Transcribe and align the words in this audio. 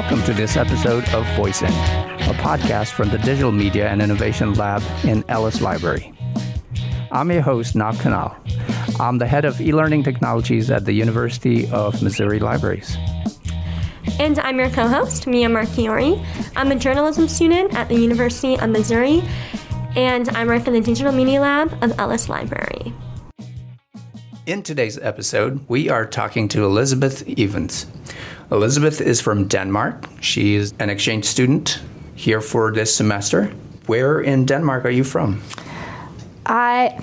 Welcome 0.00 0.24
to 0.24 0.32
this 0.32 0.56
episode 0.56 1.06
of 1.10 1.26
Voicing, 1.36 1.68
a 1.68 2.34
podcast 2.40 2.92
from 2.92 3.10
the 3.10 3.18
Digital 3.18 3.52
Media 3.52 3.90
and 3.90 4.00
Innovation 4.00 4.54
Lab 4.54 4.82
in 5.04 5.22
Ellis 5.28 5.60
Library. 5.60 6.14
I'm 7.12 7.30
your 7.30 7.42
host, 7.42 7.76
Nav 7.76 7.98
Kanal. 7.98 8.34
I'm 8.98 9.18
the 9.18 9.26
head 9.26 9.44
of 9.44 9.60
e 9.60 9.74
learning 9.74 10.02
technologies 10.02 10.70
at 10.70 10.86
the 10.86 10.94
University 10.94 11.68
of 11.68 12.02
Missouri 12.02 12.40
Libraries. 12.40 12.96
And 14.18 14.38
I'm 14.38 14.58
your 14.58 14.70
co 14.70 14.88
host, 14.88 15.26
Mia 15.26 15.48
Marchiori. 15.48 16.24
I'm 16.56 16.72
a 16.72 16.76
journalism 16.76 17.28
student 17.28 17.74
at 17.74 17.90
the 17.90 17.96
University 17.96 18.58
of 18.58 18.70
Missouri, 18.70 19.22
and 19.96 20.30
I 20.30 20.46
work 20.46 20.66
in 20.66 20.72
the 20.72 20.80
Digital 20.80 21.12
Media 21.12 21.42
Lab 21.42 21.76
of 21.84 21.98
Ellis 21.98 22.30
Library. 22.30 22.94
In 24.46 24.62
today's 24.62 24.96
episode, 24.96 25.60
we 25.68 25.90
are 25.90 26.06
talking 26.06 26.48
to 26.48 26.64
Elizabeth 26.64 27.22
Evans. 27.38 27.86
Elizabeth 28.50 29.00
is 29.00 29.20
from 29.20 29.46
Denmark. 29.46 30.06
She 30.20 30.56
is 30.56 30.74
an 30.78 30.90
exchange 30.90 31.24
student 31.24 31.80
here 32.14 32.40
for 32.40 32.72
this 32.72 32.94
semester. 32.94 33.52
Where 33.86 34.20
in 34.20 34.46
Denmark 34.46 34.84
are 34.84 34.90
you 34.90 35.04
from? 35.04 35.40
I 36.46 36.98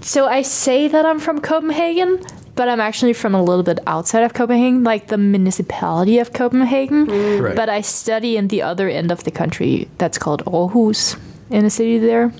so 0.00 0.26
I 0.26 0.42
say 0.42 0.88
that 0.88 1.06
I'm 1.06 1.20
from 1.20 1.40
Copenhagen, 1.40 2.18
but 2.56 2.68
I'm 2.68 2.80
actually 2.80 3.12
from 3.12 3.34
a 3.34 3.42
little 3.42 3.62
bit 3.62 3.78
outside 3.86 4.24
of 4.24 4.34
Copenhagen, 4.34 4.82
like 4.82 5.06
the 5.06 5.18
municipality 5.18 6.18
of 6.18 6.32
Copenhagen. 6.32 7.06
Mm. 7.06 7.40
Right. 7.40 7.56
But 7.56 7.68
I 7.68 7.82
study 7.82 8.36
in 8.36 8.48
the 8.48 8.62
other 8.62 8.88
end 8.88 9.12
of 9.12 9.22
the 9.22 9.30
country 9.30 9.88
that's 9.98 10.18
called 10.18 10.44
Aarhus 10.44 11.16
in 11.50 11.64
a 11.64 11.70
city 11.70 11.98
there. 11.98 12.32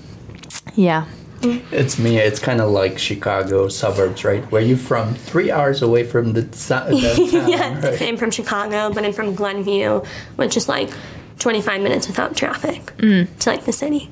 Yeah. 0.75 1.05
It's 1.71 1.99
me. 1.99 2.17
It's 2.17 2.39
kind 2.39 2.61
of 2.61 2.69
like 2.71 2.97
Chicago 2.97 3.67
suburbs, 3.67 4.23
right? 4.23 4.43
Where 4.51 4.61
you 4.61 4.75
from? 4.77 5.13
Three 5.13 5.51
hours 5.51 5.81
away 5.81 6.03
from 6.05 6.33
the 6.33 6.47
so- 6.55 6.89
downtown. 6.89 7.49
yeah, 7.49 7.79
right? 7.85 8.01
I'm 8.01 8.17
from 8.17 8.31
Chicago, 8.31 8.91
but 8.93 9.03
I'm 9.05 9.13
from 9.13 9.35
Glenview, 9.35 10.01
which 10.37 10.55
is 10.57 10.69
like 10.69 10.89
25 11.39 11.81
minutes 11.81 12.07
without 12.07 12.37
traffic 12.37 12.95
to 12.97 13.27
like 13.45 13.65
the 13.65 13.73
city. 13.73 14.09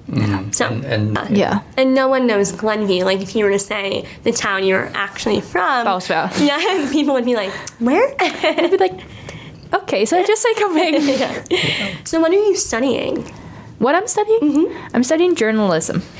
So, 0.51 0.65
And, 0.67 0.83
and 0.85 1.17
uh, 1.17 1.27
Yeah. 1.29 1.61
and 1.77 1.93
no 1.93 2.07
one 2.09 2.27
knows 2.27 2.51
Glenview. 2.51 3.05
Like 3.05 3.21
if 3.21 3.35
you 3.35 3.45
were 3.45 3.51
to 3.51 3.59
say 3.59 4.05
the 4.23 4.31
town 4.31 4.63
you're 4.65 4.91
actually 4.93 5.39
from, 5.39 5.85
Bausbjerg. 5.85 6.31
yeah, 6.45 6.89
people 6.91 7.13
would 7.13 7.25
be 7.25 7.35
like, 7.35 7.51
"Where?" 7.79 8.13
I'd 8.19 8.71
be 8.71 8.77
like, 8.77 8.99
okay, 9.73 10.03
so 10.05 10.17
I 10.17 10.25
just 10.25 10.41
say 10.41 10.53
Copenhagen. 10.59 12.05
so 12.05 12.19
what 12.19 12.31
are 12.31 12.35
you 12.35 12.55
studying? 12.55 13.31
What 13.81 13.95
I'm 13.95 14.07
studying? 14.07 14.71
I'm 14.93 15.03
studying 15.03 15.35
journalism. 15.35 16.01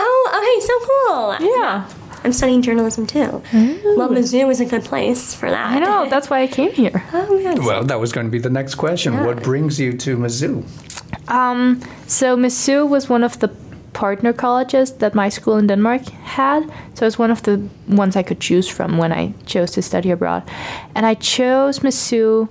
Oh, 0.00 0.30
okay, 0.38 0.58
so 0.68 0.74
cool. 0.88 1.56
Yeah. 1.56 1.88
I'm 2.22 2.32
studying 2.32 2.62
journalism 2.62 3.04
too. 3.04 3.42
Well, 3.96 4.10
Mizzou 4.10 4.48
is 4.48 4.60
a 4.60 4.64
good 4.64 4.84
place 4.84 5.34
for 5.34 5.50
that. 5.50 5.72
I 5.72 5.80
know, 5.80 6.08
that's 6.08 6.30
why 6.30 6.42
I 6.42 6.46
came 6.46 6.70
here. 6.70 7.02
Oh, 7.12 7.42
man. 7.42 7.64
well, 7.64 7.82
that 7.82 7.98
was 7.98 8.12
going 8.12 8.26
to 8.26 8.30
be 8.30 8.38
the 8.38 8.50
next 8.50 8.76
question. 8.76 9.12
Yeah. 9.14 9.26
What 9.26 9.42
brings 9.42 9.80
you 9.80 9.92
to 9.94 10.16
Mizzou? 10.16 10.62
Um, 11.28 11.80
so 12.06 12.36
Mizzou 12.36 12.88
was 12.88 13.08
one 13.08 13.24
of 13.24 13.40
the 13.40 13.48
partner 13.92 14.32
colleges 14.32 14.92
that 14.98 15.14
my 15.14 15.28
school 15.30 15.56
in 15.56 15.66
Denmark 15.66 16.02
had. 16.38 16.62
So 16.94 17.04
it 17.04 17.08
was 17.08 17.18
one 17.18 17.32
of 17.32 17.42
the 17.42 17.60
ones 17.88 18.14
I 18.14 18.22
could 18.22 18.38
choose 18.40 18.68
from 18.68 18.98
when 18.98 19.10
I 19.12 19.32
chose 19.46 19.72
to 19.72 19.82
study 19.82 20.12
abroad. 20.12 20.42
And 20.94 21.04
I 21.06 21.14
chose 21.14 21.80
Mizzou, 21.80 22.48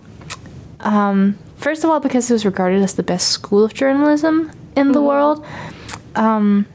um, 0.82 1.38
first 1.58 1.84
of 1.84 1.90
all, 1.90 2.00
because 2.00 2.30
it 2.30 2.34
was 2.34 2.46
regarded 2.46 2.82
as 2.82 2.96
the 2.96 3.04
best 3.04 3.30
school 3.30 3.64
of 3.64 3.74
journalism 3.74 4.52
in 4.76 4.92
the 4.92 5.02
world. 5.02 5.46
Um, 6.16 6.66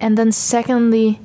and 0.00 0.16
then 0.16 0.32
secondly, 0.32 1.18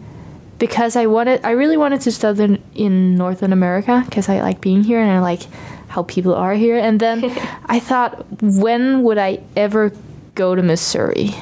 because 0.59 0.95
I 0.95 1.06
wanted, 1.08 1.44
I 1.44 1.52
really 1.52 1.78
wanted 1.78 2.02
to 2.02 2.12
study 2.12 2.62
in, 2.76 3.16
Northern 3.16 3.53
America 3.53 4.03
because 4.06 4.30
I 4.30 4.42
like 4.42 4.62
being 4.62 4.84
here 4.84 5.00
and 5.00 5.12
I 5.12 5.20
like 5.20 5.44
how 5.90 6.03
people 6.03 6.34
are 6.34 6.53
here. 6.53 6.78
And 6.78 7.00
then 7.00 7.26
I 7.66 7.80
thought, 7.80 8.26
when 8.41 9.03
would 9.03 9.18
I 9.18 9.40
ever 9.56 9.91
go 10.36 10.56
to 10.56 10.62
Missouri? 10.62 11.36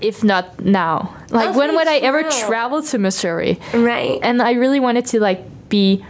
If 0.00 0.22
not 0.22 0.60
now, 0.60 1.14
like 1.30 1.54
Oh, 1.54 1.58
when 1.58 1.74
would 1.74 1.88
I 1.88 1.98
ever 1.98 2.22
travel 2.24 2.82
to 2.82 2.98
Missouri? 2.98 3.58
Right. 3.72 4.18
And 4.22 4.42
I 4.42 4.52
really 4.52 4.80
wanted 4.80 5.06
to 5.06 5.20
like 5.20 5.42
be 5.68 6.04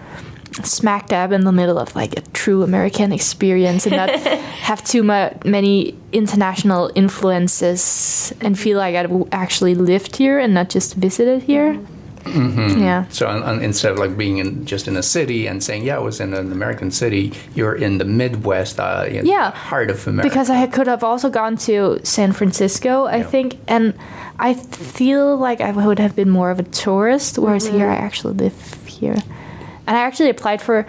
smack 0.63 1.09
dab 1.09 1.33
in 1.33 1.45
the 1.45 1.53
middle 1.53 1.79
of 1.79 1.95
like 1.97 2.17
a 2.17 2.21
true 2.33 2.63
American 2.63 3.13
experience 3.13 3.87
and 3.87 3.97
not 3.97 4.11
have 4.69 4.85
too 4.85 5.03
mu- 5.03 5.31
many 5.45 5.97
international 6.13 6.91
influences 6.95 8.33
and 8.41 8.59
feel 8.59 8.79
like 8.79 8.95
I 8.95 9.09
actually 9.33 9.75
lived 9.75 10.17
here 10.17 10.39
and 10.39 10.55
not 10.55 10.69
just 10.71 10.95
visited 10.95 11.43
here. 11.43 11.79
Yeah. 12.27 13.05
So, 13.11 13.27
on, 13.27 13.43
on, 13.43 13.61
instead 13.63 13.93
of 13.93 13.99
like 13.99 14.17
being 14.17 14.39
in 14.39 14.65
just 14.65 14.89
in 14.89 14.97
a 14.97 15.03
city 15.03 15.47
and 15.47 15.63
saying, 15.63 15.85
"Yeah, 15.85 15.97
I 15.97 15.99
was 15.99 16.21
in 16.21 16.33
an 16.33 16.51
American 16.53 16.91
city," 16.91 17.33
you're 17.55 17.75
in 17.75 17.99
the 17.99 18.07
Midwest, 18.07 18.81
uh, 18.81 19.05
in 19.07 19.27
Yeah, 19.27 19.51
the 19.51 19.57
heart 19.57 19.91
of 19.91 20.07
America. 20.09 20.31
Because 20.31 20.49
I 20.49 20.67
could 20.67 20.87
have 20.87 21.05
also 21.05 21.29
gone 21.29 21.59
to 21.69 22.01
San 22.03 22.33
Francisco, 22.33 23.05
I 23.05 23.17
Yeah. 23.19 23.25
think, 23.31 23.57
and 23.69 23.93
I 24.39 24.55
feel 24.55 25.37
like 25.37 25.61
I 25.61 25.71
would 25.73 25.99
have 25.99 26.17
been 26.17 26.31
more 26.31 26.51
of 26.51 26.59
a 26.59 26.63
tourist, 26.63 27.39
whereas 27.39 27.67
here 27.67 27.91
I 27.91 27.97
actually 27.97 28.35
live 28.35 28.55
here. 28.87 29.17
And 29.87 29.97
I 29.97 30.01
actually 30.01 30.31
applied 30.31 30.63
for, 30.63 30.87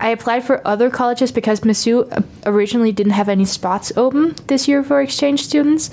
I 0.00 0.10
applied 0.10 0.44
for 0.44 0.66
other 0.66 0.90
colleges 0.90 1.32
because 1.32 1.60
Mizzou 1.60 2.10
uh, 2.12 2.22
originally 2.46 2.92
didn't 2.92 3.12
have 3.12 3.28
any 3.28 3.44
spots 3.44 3.92
open 3.96 4.34
this 4.46 4.68
year 4.68 4.82
for 4.82 5.00
exchange 5.00 5.42
students, 5.42 5.90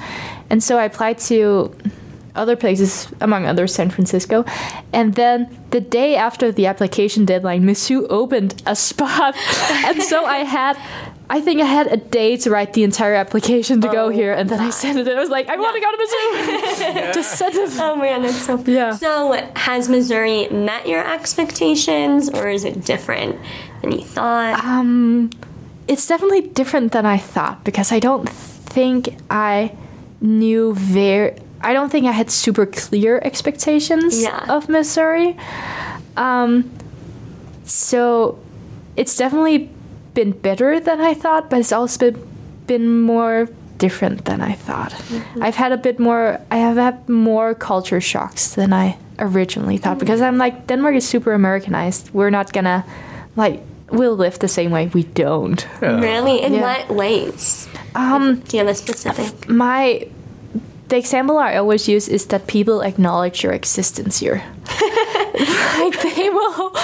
and 0.50 0.64
so 0.64 0.78
I 0.78 0.86
applied 0.86 1.20
to 1.20 1.76
other 2.36 2.56
places, 2.56 3.08
among 3.22 3.46
others, 3.46 3.74
San 3.74 3.90
Francisco. 3.90 4.46
And 4.94 5.14
then 5.16 5.56
the 5.72 5.82
day 5.82 6.16
after 6.16 6.52
the 6.52 6.68
application 6.68 7.26
deadline, 7.26 7.64
Mizzou 7.64 8.08
opened 8.10 8.62
a 8.66 8.76
spot. 8.76 9.36
and 9.86 10.02
so 10.02 10.26
I 10.26 10.38
had, 10.38 10.78
I 11.30 11.42
think 11.42 11.62
I 11.62 11.66
had 11.66 11.88
a 11.88 11.98
day 11.98 12.38
to 12.38 12.50
write 12.50 12.74
the 12.74 12.84
entire 12.84 13.16
application 13.16 13.82
to 13.82 13.88
go 13.88 14.10
here. 14.10 14.34
And 14.34 14.50
then 14.50 14.60
I 14.60 14.70
sent 14.70 15.00
it. 15.00 15.08
I 15.08 15.20
was 15.20 15.30
like, 15.30 15.50
I 15.50 15.58
want 15.58 15.76
to 15.76 15.82
go 15.82 15.92
to 15.92 15.98
Mizzou. 15.98 17.14
Just 17.14 17.38
send 17.38 17.56
it. 17.56 17.72
Oh 17.80 17.96
man, 17.96 18.22
that's 18.22 18.38
so. 18.38 18.58
Yeah. 18.66 18.92
So, 18.92 19.34
has 19.56 19.90
Missouri 19.90 20.48
met 20.50 20.88
your 20.88 21.06
expectations, 21.06 22.30
or 22.30 22.48
is 22.48 22.64
it 22.64 22.86
different 22.86 23.40
than 23.82 23.92
you 23.92 24.04
thought? 24.04 24.64
Um, 24.64 25.32
it's 25.88 26.08
definitely 26.08 26.42
different 26.42 26.92
than 26.92 27.06
I 27.06 27.18
thought 27.18 27.64
because 27.64 27.92
I 27.92 28.00
don't 28.00 28.30
think 28.30 29.16
I 29.30 29.76
knew 30.22 30.74
very. 30.74 31.38
I 31.62 31.74
don't 31.74 31.90
think 31.92 32.06
I 32.06 32.12
had 32.12 32.30
super 32.32 32.66
clear 32.66 33.20
expectations 33.24 34.22
Yeah. 34.22 34.46
of 34.56 34.70
Missouri. 34.70 35.36
Um, 36.18 36.70
so 37.64 38.38
it's 38.96 39.16
definitely 39.18 39.70
been 40.14 40.32
better 40.32 40.80
than 40.80 41.02
I 41.02 41.14
thought, 41.14 41.50
but 41.50 41.60
it's 41.60 41.72
also 41.72 42.12
been, 42.12 42.28
been 42.68 43.02
more 43.02 43.48
different 43.78 44.26
than 44.26 44.42
I 44.42 44.54
thought. 44.54 44.94
I've 45.42 45.56
had 45.56 45.72
a 45.72 45.78
bit 45.78 46.00
more. 46.00 46.40
I 46.52 46.58
have 46.58 46.78
had 46.78 47.10
more 47.10 47.54
culture 47.54 48.00
shocks 48.00 48.56
than 48.56 48.72
I 48.72 48.98
originally 49.20 49.78
thought 49.78 49.98
because 50.00 50.22
I'm 50.22 50.38
like 50.38 50.68
Denmark 50.68 50.96
is 50.96 51.08
super 51.08 51.34
Americanized. 51.34 52.10
We're 52.14 52.30
not 52.30 52.54
gonna 52.54 52.86
like 53.36 53.60
we'll 53.92 54.16
live 54.16 54.40
the 54.40 54.48
same 54.48 54.72
way. 54.72 54.88
We 54.94 55.04
don't. 55.04 55.68
really? 55.82 56.42
In 56.42 56.54
Yeah. 56.54 56.62
what 56.62 56.96
ways? 56.96 57.68
Um, 57.96 58.42
Do 58.48 58.58
you 58.58 58.64
have 58.66 58.72
a 58.72 58.76
specific? 58.76 59.50
my 59.50 60.08
the 60.90 60.98
example 60.98 61.38
I 61.38 61.56
always 61.58 61.88
use 61.88 62.08
is 62.08 62.26
that 62.28 62.48
people 62.48 62.82
acknowledge 62.82 63.44
your 63.44 63.54
existence 63.54 64.20
here. 64.20 64.44
like 65.80 66.02
they 66.02 66.30
will, 66.30 66.76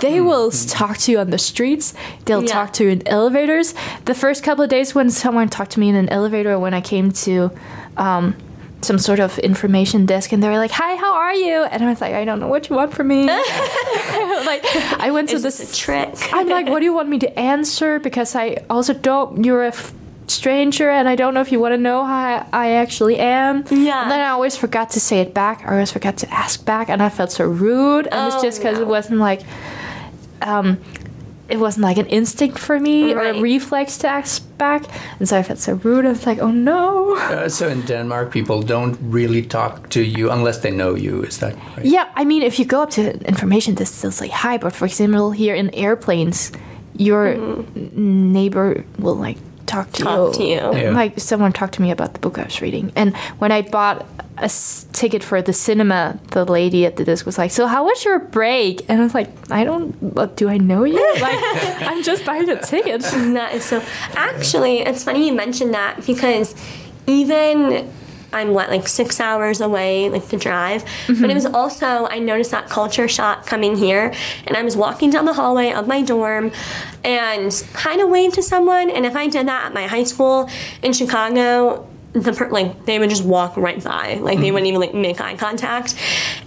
they 0.00 0.20
will 0.20 0.50
talk 0.50 0.98
to 0.98 1.12
you 1.12 1.18
on 1.18 1.30
the 1.30 1.38
streets. 1.38 1.94
They'll 2.24 2.42
Yeah. 2.44 2.52
talk 2.52 2.72
to 2.74 2.84
you 2.84 2.90
in 2.90 3.06
elevators. 3.08 3.74
The 4.04 4.14
first 4.14 4.42
couple 4.42 4.64
of 4.64 4.70
days 4.70 4.94
when 4.94 5.10
someone 5.10 5.48
talked 5.48 5.72
to 5.72 5.80
me 5.80 5.88
in 5.88 5.94
an 5.96 6.08
elevator, 6.10 6.58
when 6.58 6.74
I 6.74 6.80
came 6.80 7.10
to 7.26 7.50
um, 7.96 8.34
some 8.82 8.98
sort 8.98 9.20
of 9.20 9.38
information 9.38 10.06
desk, 10.06 10.32
and 10.32 10.42
they 10.42 10.48
were 10.48 10.58
like, 10.58 10.70
"Hi, 10.70 10.96
how 10.96 11.14
are 11.14 11.34
you?" 11.34 11.64
And 11.64 11.82
I 11.82 11.88
was 11.88 12.00
like, 12.00 12.14
"I 12.14 12.24
don't 12.24 12.40
know 12.40 12.48
what 12.48 12.68
you 12.68 12.76
want 12.76 12.92
from 12.94 13.08
me." 13.08 13.26
like 13.26 14.64
I 15.00 15.10
went 15.12 15.30
to 15.30 15.36
Is 15.36 15.42
this 15.42 15.58
this 15.58 15.72
a 15.72 15.74
trick? 15.74 16.14
I'm 16.32 16.48
like, 16.48 16.68
what 16.68 16.80
do 16.80 16.84
you 16.84 16.92
want 16.94 17.08
me 17.08 17.18
to 17.20 17.38
answer? 17.38 17.98
Because 17.98 18.34
I 18.36 18.58
also 18.68 18.92
don't. 18.92 19.44
You're 19.44 19.64
a 19.64 19.68
f- 19.68 19.92
stranger, 20.26 20.90
and 20.90 21.08
I 21.08 21.16
don't 21.16 21.32
know 21.34 21.40
if 21.40 21.52
you 21.52 21.60
want 21.60 21.72
to 21.72 21.78
know 21.78 22.04
how 22.04 22.14
I, 22.16 22.46
I 22.52 22.70
actually 22.72 23.18
am. 23.18 23.64
Yeah. 23.70 24.02
And 24.02 24.10
then 24.10 24.20
I 24.20 24.28
always 24.30 24.56
forgot 24.56 24.90
to 24.90 25.00
say 25.00 25.20
it 25.20 25.32
back. 25.34 25.62
I 25.66 25.72
always 25.72 25.90
forgot 25.92 26.16
to 26.18 26.26
ask 26.32 26.64
back, 26.64 26.88
and 26.88 27.02
I 27.02 27.08
felt 27.08 27.30
so 27.32 27.44
rude. 27.46 28.06
And 28.06 28.26
it's 28.26 28.36
Oh, 28.36 28.42
just 28.42 28.58
because 28.58 28.78
no. 28.78 28.82
it 28.82 28.88
wasn't 28.88 29.20
like, 29.20 29.42
um, 30.42 30.78
it 31.48 31.58
wasn't 31.60 31.84
like 31.84 31.96
an 31.96 32.06
instinct 32.06 32.58
for 32.58 32.80
me 32.80 33.14
or 33.14 33.20
a 33.22 33.40
reflex 33.40 33.98
to 33.98 34.08
ask 34.08 34.42
back. 34.58 34.82
And 35.20 35.28
so 35.28 35.38
I 35.38 35.42
felt 35.44 35.58
so 35.60 35.74
rude. 35.74 36.04
I 36.04 36.08
was 36.08 36.26
like, 36.26 36.40
oh 36.42 36.50
no. 36.50 37.16
Uh, 37.16 37.48
so 37.48 37.68
in 37.68 37.82
Denmark, 37.82 38.32
people 38.32 38.62
don't 38.62 38.98
really 39.00 39.42
talk 39.42 39.88
to 39.90 40.00
you 40.00 40.30
unless 40.32 40.58
they 40.58 40.70
know 40.72 40.96
you. 40.96 41.22
Is 41.22 41.38
that 41.38 41.54
right? 41.76 41.86
Yeah, 41.86 42.08
I 42.16 42.24
mean, 42.24 42.42
if 42.42 42.58
you 42.58 42.64
go 42.64 42.82
up 42.82 42.90
to 42.90 43.02
information 43.28 43.74
desk, 43.76 44.02
they'll 44.02 44.10
say 44.10 44.28
hi. 44.28 44.58
But 44.58 44.72
for 44.72 44.86
example, 44.86 45.30
here 45.30 45.54
in 45.54 45.70
airplanes, 45.74 46.50
your 46.96 47.36
neighbor 47.94 48.84
will 48.98 49.14
like 49.14 49.36
talk 49.66 49.90
to 49.92 50.02
Talk 50.02 50.32
you. 50.38 50.38
to 50.38 50.44
you. 50.44 50.80
Yeah. 50.82 50.90
Like 50.90 51.18
someone 51.20 51.52
talked 51.52 51.74
to 51.74 51.82
me 51.82 51.90
about 51.90 52.12
the 52.14 52.20
book 52.20 52.38
I 52.38 52.44
was 52.44 52.60
reading, 52.62 52.92
and 52.96 53.16
when 53.38 53.52
I 53.52 53.62
bought 53.62 54.06
a 54.38 54.44
s- 54.44 54.86
ticket 54.92 55.24
for 55.24 55.40
the 55.40 55.52
cinema, 55.52 56.18
the 56.32 56.44
lady 56.44 56.84
at 56.86 56.96
the 56.96 57.04
desk 57.04 57.24
was 57.26 57.38
like, 57.38 57.50
"So 57.50 57.66
how 57.66 57.84
was 57.84 58.04
your 58.04 58.18
break?" 58.18 58.84
And 58.88 59.00
I 59.00 59.04
was 59.04 59.14
like, 59.14 59.28
"I 59.50 59.64
don't. 59.64 59.92
What, 60.02 60.36
do 60.36 60.48
I 60.48 60.58
know 60.58 60.84
you? 60.84 60.96
Like, 61.20 61.38
I'm 61.82 62.02
just 62.02 62.24
buying 62.24 62.48
a 62.48 62.60
ticket." 62.60 63.00
That 63.02 63.54
is 63.54 63.64
so. 63.64 63.82
Actually, 64.14 64.80
it's 64.80 65.04
funny 65.04 65.26
you 65.26 65.34
mentioned 65.34 65.74
that 65.74 66.04
because 66.06 66.54
even 67.06 67.90
I'm 68.32 68.52
what 68.52 68.70
like 68.70 68.88
six 68.88 69.20
hours 69.20 69.60
away, 69.60 70.08
like 70.08 70.28
to 70.28 70.36
drive. 70.36 70.84
But 71.06 71.16
it 71.16 71.16
mm-hmm. 71.16 71.34
was 71.34 71.46
also 71.46 72.06
I 72.06 72.18
noticed 72.18 72.50
that 72.50 72.68
culture 72.68 73.08
shock 73.08 73.46
coming 73.46 73.76
here, 73.76 74.12
and 74.46 74.56
I 74.56 74.62
was 74.62 74.76
walking 74.76 75.10
down 75.10 75.24
the 75.24 75.34
hallway 75.34 75.72
of 75.72 75.86
my 75.86 76.02
dorm, 76.02 76.52
and 77.04 77.64
kind 77.72 78.00
of 78.00 78.08
waved 78.08 78.34
to 78.34 78.42
someone. 78.42 78.90
And 78.90 79.06
if 79.06 79.16
I 79.16 79.28
did 79.28 79.46
that 79.48 79.66
at 79.66 79.74
my 79.74 79.86
high 79.86 80.04
school 80.04 80.48
in 80.82 80.92
Chicago. 80.92 81.88
The 82.12 82.32
per- 82.32 82.48
like 82.48 82.86
they 82.86 82.98
would 82.98 83.10
just 83.10 83.26
walk 83.26 83.58
right 83.58 83.84
by, 83.84 84.14
like 84.14 84.38
they 84.38 84.46
mm-hmm. 84.46 84.54
wouldn't 84.54 84.68
even 84.68 84.80
like 84.80 84.94
make 84.94 85.20
eye 85.20 85.36
contact, 85.36 85.96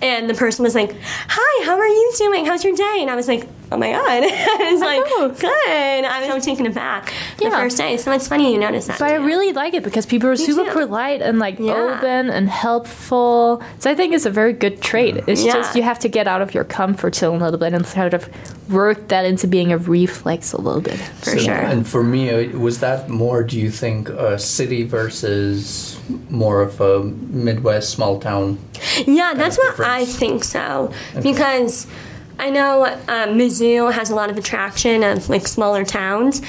and 0.01 0.27
the 0.27 0.33
person 0.33 0.63
was 0.63 0.73
like, 0.73 0.95
"Hi, 0.99 1.65
how 1.65 1.77
are 1.77 1.87
you 1.87 2.11
doing? 2.17 2.43
How's 2.43 2.63
your 2.63 2.75
day?" 2.75 2.97
And 3.01 3.11
I 3.11 3.15
was 3.15 3.27
like, 3.27 3.47
"Oh 3.71 3.77
my 3.77 3.91
god!" 3.91 4.01
I 4.63 4.69
was 4.71 4.81
like, 4.81 5.03
Oh. 5.05 5.29
"Good." 5.39 6.05
I 6.05 6.19
was 6.21 6.29
so 6.29 6.39
taken 6.51 6.65
aback 6.65 7.13
the 7.37 7.45
Yeah. 7.45 7.51
first 7.51 7.77
day. 7.77 7.97
So 7.97 8.11
it's 8.11 8.27
funny 8.27 8.53
you 8.53 8.59
notice 8.59 8.87
that. 8.87 8.99
But 8.99 9.11
I 9.11 9.15
really 9.15 9.51
like 9.53 9.73
it 9.73 9.83
because 9.83 10.05
people 10.05 10.29
are 10.29 10.35
super 10.35 10.65
too. 10.65 10.71
polite 10.71 11.21
and 11.21 11.39
like 11.39 11.59
Yeah. 11.59 11.73
open 11.73 12.29
and 12.29 12.49
helpful. 12.49 13.61
So 13.79 13.89
I 13.91 13.95
think 13.95 14.13
it's 14.13 14.25
a 14.25 14.29
very 14.31 14.53
good 14.53 14.81
trait. 14.81 15.23
It's 15.27 15.43
Yeah. 15.43 15.53
just 15.53 15.75
you 15.75 15.83
have 15.83 15.99
to 15.99 16.09
get 16.09 16.27
out 16.27 16.41
of 16.41 16.53
your 16.53 16.63
comfort 16.63 17.15
zone 17.15 17.41
a 17.41 17.45
little 17.45 17.59
bit 17.59 17.73
and 17.73 17.85
sort 17.85 18.13
of 18.13 18.29
work 18.71 19.07
that 19.07 19.25
into 19.25 19.47
being 19.47 19.71
a 19.71 19.77
reflex 19.77 20.53
a 20.53 20.61
little 20.61 20.81
bit. 20.81 20.99
for 21.21 21.37
sure. 21.37 21.53
And 21.53 21.87
for 21.87 22.03
me, 22.03 22.29
uh, 22.29 22.57
was 22.57 22.79
that 22.79 23.09
more, 23.09 23.43
do 23.43 23.59
you 23.59 23.71
think, 23.71 24.09
a 24.09 24.37
city 24.39 24.83
versus 24.83 25.97
more 26.29 26.61
of 26.61 26.79
a 26.81 27.03
Midwest 27.03 27.89
small 27.91 28.19
town? 28.19 28.57
Yeah, 29.05 29.33
that's 29.35 29.57
what 29.57 29.71
difference. 29.71 29.91
I 29.91 30.05
think 30.05 30.43
so. 30.43 30.91
Because 31.21 31.87
I 32.39 32.49
know 32.49 32.85
um, 32.85 33.37
Mizzou 33.37 33.91
has 33.91 34.09
a 34.09 34.15
lot 34.15 34.29
of 34.29 34.37
attraction 34.37 35.03
of 35.03 35.29
like 35.29 35.47
smaller 35.47 35.85
towns, 35.85 36.41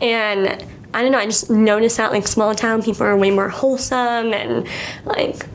and 0.00 0.64
I 0.94 1.02
don't 1.02 1.10
know. 1.12 1.18
I 1.18 1.26
just 1.26 1.50
noticed 1.50 1.96
that 1.96 2.12
like 2.12 2.26
small 2.26 2.54
town 2.54 2.82
people 2.82 3.06
are 3.06 3.16
way 3.16 3.30
more 3.30 3.48
wholesome 3.48 4.32
and 4.32 4.66
like 5.04 5.46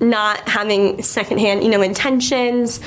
not 0.00 0.48
having 0.48 1.02
secondhand, 1.02 1.62
you 1.64 1.70
know, 1.70 1.82
intentions. 1.82 2.80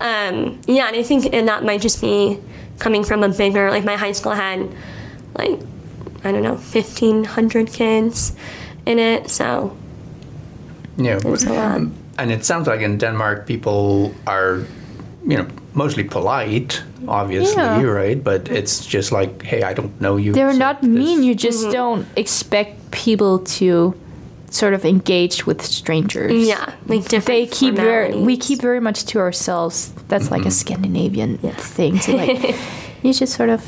Um, 0.00 0.60
yeah, 0.66 0.88
and 0.88 0.96
I 0.96 1.02
think 1.02 1.32
and 1.32 1.48
that 1.48 1.64
might 1.64 1.80
just 1.80 2.00
be 2.00 2.38
coming 2.78 3.04
from 3.04 3.22
a 3.22 3.28
bigger 3.28 3.70
like 3.70 3.84
my 3.84 3.96
high 3.96 4.12
school 4.12 4.32
had 4.32 4.68
like 5.34 5.60
I 6.24 6.32
don't 6.32 6.42
know 6.42 6.56
fifteen 6.56 7.24
hundred 7.24 7.72
kids 7.72 8.34
in 8.86 8.98
it, 8.98 9.30
so 9.30 9.76
Yeah. 10.96 11.18
There's 11.18 11.44
a 11.44 11.52
lot. 11.52 11.80
And 12.18 12.30
it 12.30 12.44
sounds 12.44 12.66
like 12.66 12.80
in 12.80 12.98
Denmark, 12.98 13.46
people 13.46 14.14
are, 14.26 14.64
you 15.26 15.38
know, 15.38 15.46
mostly 15.74 16.04
polite, 16.04 16.82
obviously, 17.08 17.62
Yeah. 17.62 17.82
right? 17.82 18.22
But 18.22 18.48
it's 18.50 18.84
just 18.84 19.12
like, 19.12 19.42
hey, 19.42 19.62
I 19.62 19.72
don't 19.72 19.98
know 20.00 20.16
you. 20.16 20.32
They're 20.32 20.52
so 20.52 20.58
not 20.58 20.80
this- 20.80 20.90
mean. 20.90 21.22
You 21.22 21.34
just 21.34 21.64
mm-hmm. 21.64 21.72
don't 21.72 22.06
expect 22.16 22.90
people 22.90 23.40
to 23.58 23.94
sort 24.50 24.74
of 24.74 24.84
engage 24.84 25.46
with 25.46 25.62
strangers. 25.62 26.46
yeah, 26.46 26.74
like 26.86 27.04
different. 27.04 27.26
They 27.26 27.46
keep 27.46 27.74
very 27.74 28.14
we 28.14 28.36
keep 28.36 28.60
very 28.60 28.80
much 28.80 29.04
to 29.06 29.18
ourselves. 29.18 29.92
That's 30.08 30.30
like 30.30 30.42
a 30.42 30.44
mm-hmm. 30.44 30.50
Scandinavian 30.50 31.38
thing 31.38 31.98
to 32.00 32.16
like 32.16 32.56
you 33.02 33.12
just 33.14 33.34
sort 33.34 33.48
of 33.48 33.62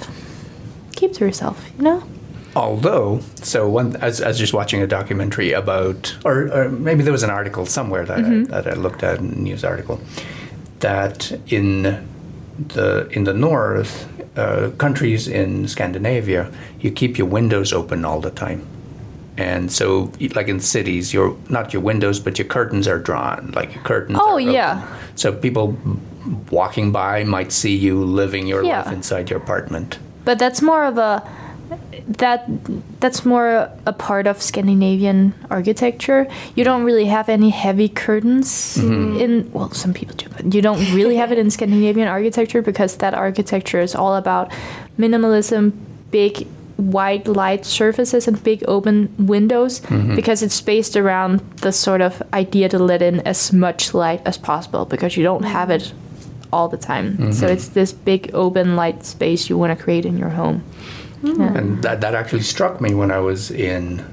keep 0.94 1.12
to 1.14 1.24
yourself, 1.24 1.70
you 1.76 1.84
know? 1.84 2.02
Although, 2.56 3.20
so 3.42 3.68
one, 3.68 3.96
I 4.00 4.06
was, 4.06 4.22
I 4.22 4.28
was 4.28 4.38
just 4.38 4.54
watching 4.54 4.80
a 4.80 4.86
documentary 4.86 5.52
about, 5.52 6.16
or, 6.24 6.52
or 6.52 6.68
maybe 6.70 7.02
there 7.02 7.12
was 7.12 7.24
an 7.24 7.30
article 7.30 7.66
somewhere 7.66 8.04
that, 8.04 8.18
I, 8.18 8.22
mm-hmm. 8.22 8.44
that 8.44 8.68
I 8.68 8.74
looked 8.74 9.02
at, 9.02 9.18
a 9.18 9.22
news 9.22 9.64
article, 9.64 10.00
that 10.84 11.32
in 11.48 11.82
the 12.74 13.08
in 13.16 13.24
the 13.24 13.32
north, 13.32 13.92
uh, 14.38 14.70
countries 14.84 15.26
in 15.26 15.66
Scandinavia, 15.66 16.50
you 16.80 16.90
keep 16.92 17.18
your 17.18 17.26
windows 17.38 17.72
open 17.72 18.04
all 18.04 18.20
the 18.20 18.30
time, 18.30 18.60
and 19.38 19.72
so 19.72 20.12
like 20.38 20.48
in 20.54 20.60
cities, 20.60 21.12
your 21.14 21.36
not 21.48 21.72
your 21.72 21.82
windows, 21.82 22.20
but 22.20 22.38
your 22.38 22.46
curtains 22.48 22.86
are 22.86 22.98
drawn, 22.98 23.50
like 23.56 23.74
your 23.74 23.82
curtains. 23.84 24.18
Oh, 24.20 24.34
are 24.36 24.40
open. 24.40 24.52
yeah. 24.54 24.82
So 25.16 25.32
people 25.32 25.66
walking 26.50 26.92
by 26.92 27.24
might 27.24 27.52
see 27.52 27.74
you 27.86 28.04
living 28.04 28.46
your 28.46 28.62
Yeah. 28.62 28.82
life 28.82 28.92
inside 28.92 29.30
your 29.30 29.40
apartment. 29.44 29.98
But 30.24 30.38
that's 30.38 30.60
more 30.62 30.84
of 30.84 30.96
a 30.98 31.22
that 32.06 32.44
that's 33.00 33.24
more 33.24 33.70
a 33.86 33.92
part 33.92 34.26
of 34.26 34.42
Scandinavian 34.42 35.34
architecture. 35.50 36.28
You 36.54 36.64
don't 36.64 36.84
really 36.84 37.06
have 37.06 37.28
any 37.28 37.50
heavy 37.50 37.88
curtains 37.88 38.76
mm-hmm. 38.76 39.20
in 39.20 39.52
well, 39.52 39.70
some 39.72 39.94
people 39.94 40.14
do, 40.16 40.28
but 40.28 40.54
you 40.54 40.62
don't 40.62 40.80
really 40.94 41.16
have 41.16 41.32
it 41.32 41.38
in 41.38 41.50
Scandinavian 41.58 42.08
architecture 42.08 42.62
because 42.62 42.96
that 42.96 43.14
architecture 43.14 43.80
is 43.80 43.94
all 43.94 44.16
about 44.16 44.52
minimalism, 44.98 45.72
big 46.10 46.46
white 46.76 47.28
light 47.28 47.64
surfaces 47.64 48.26
and 48.26 48.42
big 48.42 48.64
open 48.66 49.14
windows 49.18 49.80
mm-hmm. 49.80 50.16
because 50.16 50.42
it's 50.42 50.60
based 50.60 50.96
around 50.96 51.38
the 51.58 51.70
sort 51.70 52.00
of 52.00 52.20
idea 52.32 52.68
to 52.68 52.78
let 52.78 53.00
in 53.00 53.20
as 53.20 53.52
much 53.52 53.94
light 53.94 54.20
as 54.26 54.36
possible 54.36 54.84
because 54.84 55.16
you 55.16 55.22
don't 55.22 55.44
have 55.44 55.70
it 55.70 55.92
all 56.52 56.68
the 56.68 56.76
time. 56.76 57.32
So 57.32 57.46
mm-hmm. 57.46 57.52
it's 57.52 57.68
this 57.68 57.92
big 57.92 58.30
open 58.34 58.76
light 58.76 59.04
space 59.04 59.48
you 59.48 59.58
want 59.58 59.76
to 59.76 59.82
create 59.82 60.04
in 60.04 60.18
your 60.18 60.30
home. 60.30 60.62
And 61.26 61.82
that, 61.82 62.00
that 62.00 62.14
actually 62.14 62.42
struck 62.42 62.80
me 62.80 62.94
when 62.94 63.10
I 63.10 63.18
was 63.18 63.50
in 63.50 64.04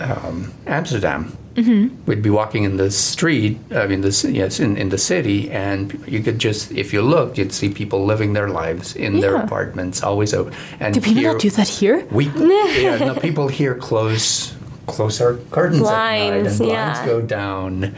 um, 0.00 0.52
Amsterdam. 0.66 1.36
Mm-hmm. 1.54 2.04
We'd 2.06 2.22
be 2.22 2.30
walking 2.30 2.62
in 2.62 2.76
the 2.76 2.90
street, 2.90 3.58
I 3.72 3.88
mean, 3.88 4.02
this 4.02 4.22
yes, 4.22 4.60
in, 4.60 4.76
in 4.76 4.90
the 4.90 4.98
city, 4.98 5.50
and 5.50 5.92
you 6.06 6.22
could 6.22 6.38
just, 6.38 6.70
if 6.70 6.92
you 6.92 7.02
looked, 7.02 7.36
you'd 7.36 7.52
see 7.52 7.68
people 7.68 8.04
living 8.04 8.32
their 8.32 8.48
lives 8.48 8.94
in 8.94 9.18
their 9.18 9.34
apartments, 9.36 10.02
always 10.02 10.32
open. 10.34 10.54
And 10.78 10.94
Do 10.94 11.00
people 11.00 11.20
here, 11.20 11.32
not 11.32 11.40
do 11.40 11.50
that 11.50 11.66
here? 11.66 12.06
We, 12.12 12.26
yeah, 12.36 12.98
no, 12.98 13.14
people 13.14 13.48
here 13.48 13.74
close 13.74 14.54
close 14.88 15.20
our 15.20 15.34
curtains 15.50 15.82
at 15.82 15.84
night, 15.84 16.30
Blinds, 16.30 16.60
and 16.60 16.68
yeah. 16.68 16.92
blinds 16.92 17.10
go 17.10 17.20
down. 17.20 17.94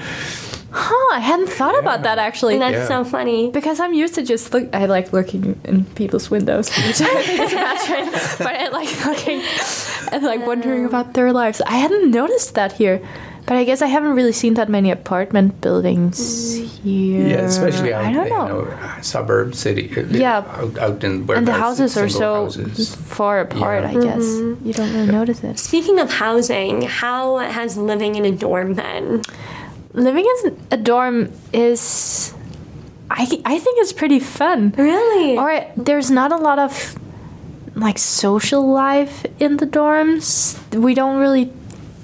Huh, 0.73 1.15
I 1.17 1.21
hadn't 1.21 1.49
thought 1.49 1.77
about 1.79 2.03
that 2.05 2.19
actually. 2.19 2.55
And 2.55 2.63
that's 2.63 2.89
Yeah. 2.89 3.03
so 3.03 3.05
funny. 3.05 3.51
because 3.51 3.81
I'm 3.81 3.93
used 3.93 4.15
to 4.15 4.23
just 4.23 4.53
look. 4.55 4.69
I 4.73 4.87
like 4.87 5.13
looking 5.13 5.59
in 5.65 5.85
people's 5.97 6.31
windows, 6.31 6.69
which 6.87 7.01
I 7.01 7.23
think 7.23 7.41
is 7.41 7.53
a. 7.53 8.39
But 8.39 8.55
I 8.55 8.69
like 8.69 8.91
looking 9.05 9.43
and 10.13 10.23
like 10.25 10.47
wondering 10.47 10.85
about 10.85 11.15
their 11.15 11.33
lives. 11.33 11.61
I 11.67 11.77
hadn't 11.77 12.11
noticed 12.13 12.55
that 12.55 12.73
here, 12.73 13.01
but 13.47 13.57
I 13.57 13.65
guess 13.65 13.83
I 13.83 13.87
haven't 13.89 14.15
really 14.15 14.33
seen 14.33 14.55
that 14.55 14.69
many 14.69 14.91
apartment 14.93 15.61
buildings 15.61 16.55
here. 16.85 17.27
Yeah, 17.27 17.43
especially 17.51 17.93
out 17.93 18.05
I 18.05 18.13
don't 18.13 18.27
you 18.27 18.31
know. 18.31 18.47
know, 18.65 18.69
suburb 19.03 19.55
city. 19.57 19.91
uh, 19.97 20.05
Yeah. 20.09 20.45
out, 20.55 20.79
out 20.79 21.03
in 21.05 21.27
where 21.27 21.37
and 21.39 21.49
the 21.49 21.53
houses 21.53 21.97
are 21.97 22.09
so 22.09 22.45
houses. 22.45 22.95
far 22.95 23.41
apart. 23.41 23.83
Yeah. 23.83 23.91
I 23.91 23.95
guess 23.95 24.25
you 24.63 24.73
don't 24.73 24.93
really 24.95 25.11
notice 25.11 25.43
it. 25.43 25.59
Speaking 25.59 25.99
of 25.99 26.13
housing, 26.13 26.83
how 26.83 27.39
has 27.39 27.77
living 27.77 28.15
in 28.15 28.25
a 28.25 28.31
dorm 28.31 28.75
been? 28.75 29.23
Living 29.93 30.25
in 30.25 30.57
a 30.71 30.77
dorm 30.77 31.33
is, 31.53 32.35
I 33.11 33.23
I 33.45 33.59
think 33.59 33.79
it's 33.81 33.93
pretty 33.93 34.21
fun. 34.21 34.73
Really? 34.77 35.37
Or 35.37 35.67
there's 35.77 36.11
not 36.11 36.33
a 36.33 36.37
lot 36.37 36.59
of 36.59 36.95
like 37.75 37.99
social 37.99 38.67
life 38.67 39.27
in 39.39 39.57
the 39.57 39.67
dorms. 39.67 40.59
We 40.77 40.95
don't 40.95 41.19
really 41.19 41.53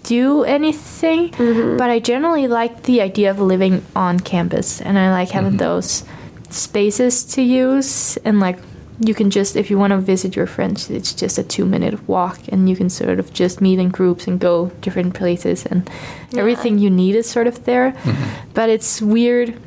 do 0.02 0.44
anything, 0.44 1.30
mm-hmm. 1.30 1.76
but 1.76 1.90
I 1.90 1.98
generally 1.98 2.46
like 2.46 2.84
the 2.84 3.02
idea 3.02 3.30
of 3.30 3.40
living 3.40 3.84
on 3.94 4.20
campus 4.20 4.80
and 4.80 4.98
I 4.98 5.10
like 5.10 5.30
having 5.30 5.58
mm-hmm. 5.58 5.58
those 5.58 6.04
spaces 6.50 7.24
to 7.34 7.42
use 7.42 8.16
and 8.18 8.40
like 8.40 8.58
you 8.98 9.14
can 9.14 9.30
just 9.30 9.56
if 9.56 9.70
you 9.70 9.78
want 9.78 9.90
to 9.90 9.98
visit 9.98 10.34
your 10.34 10.46
friends 10.46 10.88
it's 10.90 11.12
just 11.12 11.36
a 11.38 11.42
2 11.42 11.66
minute 11.66 12.08
walk 12.08 12.38
and 12.48 12.68
you 12.68 12.74
can 12.74 12.88
sort 12.88 13.18
of 13.18 13.32
just 13.32 13.60
meet 13.60 13.78
in 13.78 13.90
groups 13.90 14.26
and 14.26 14.40
go 14.40 14.70
different 14.80 15.14
places 15.14 15.66
and 15.66 15.90
everything 16.36 16.78
you 16.78 16.90
need 16.90 17.14
is 17.14 17.28
sort 17.28 17.46
of 17.46 17.64
there. 17.64 17.92
Mm-hmm. 17.92 18.50
But 18.54 18.70
it's 18.70 19.02
weird. 19.02 19.60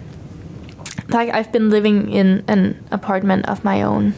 Like 1.09 1.33
I've 1.33 1.51
been 1.51 1.69
living 1.69 2.09
in 2.09 2.43
an 2.47 2.83
apartment 2.91 3.47
of 3.47 3.63
my 3.63 3.81
own 3.81 4.13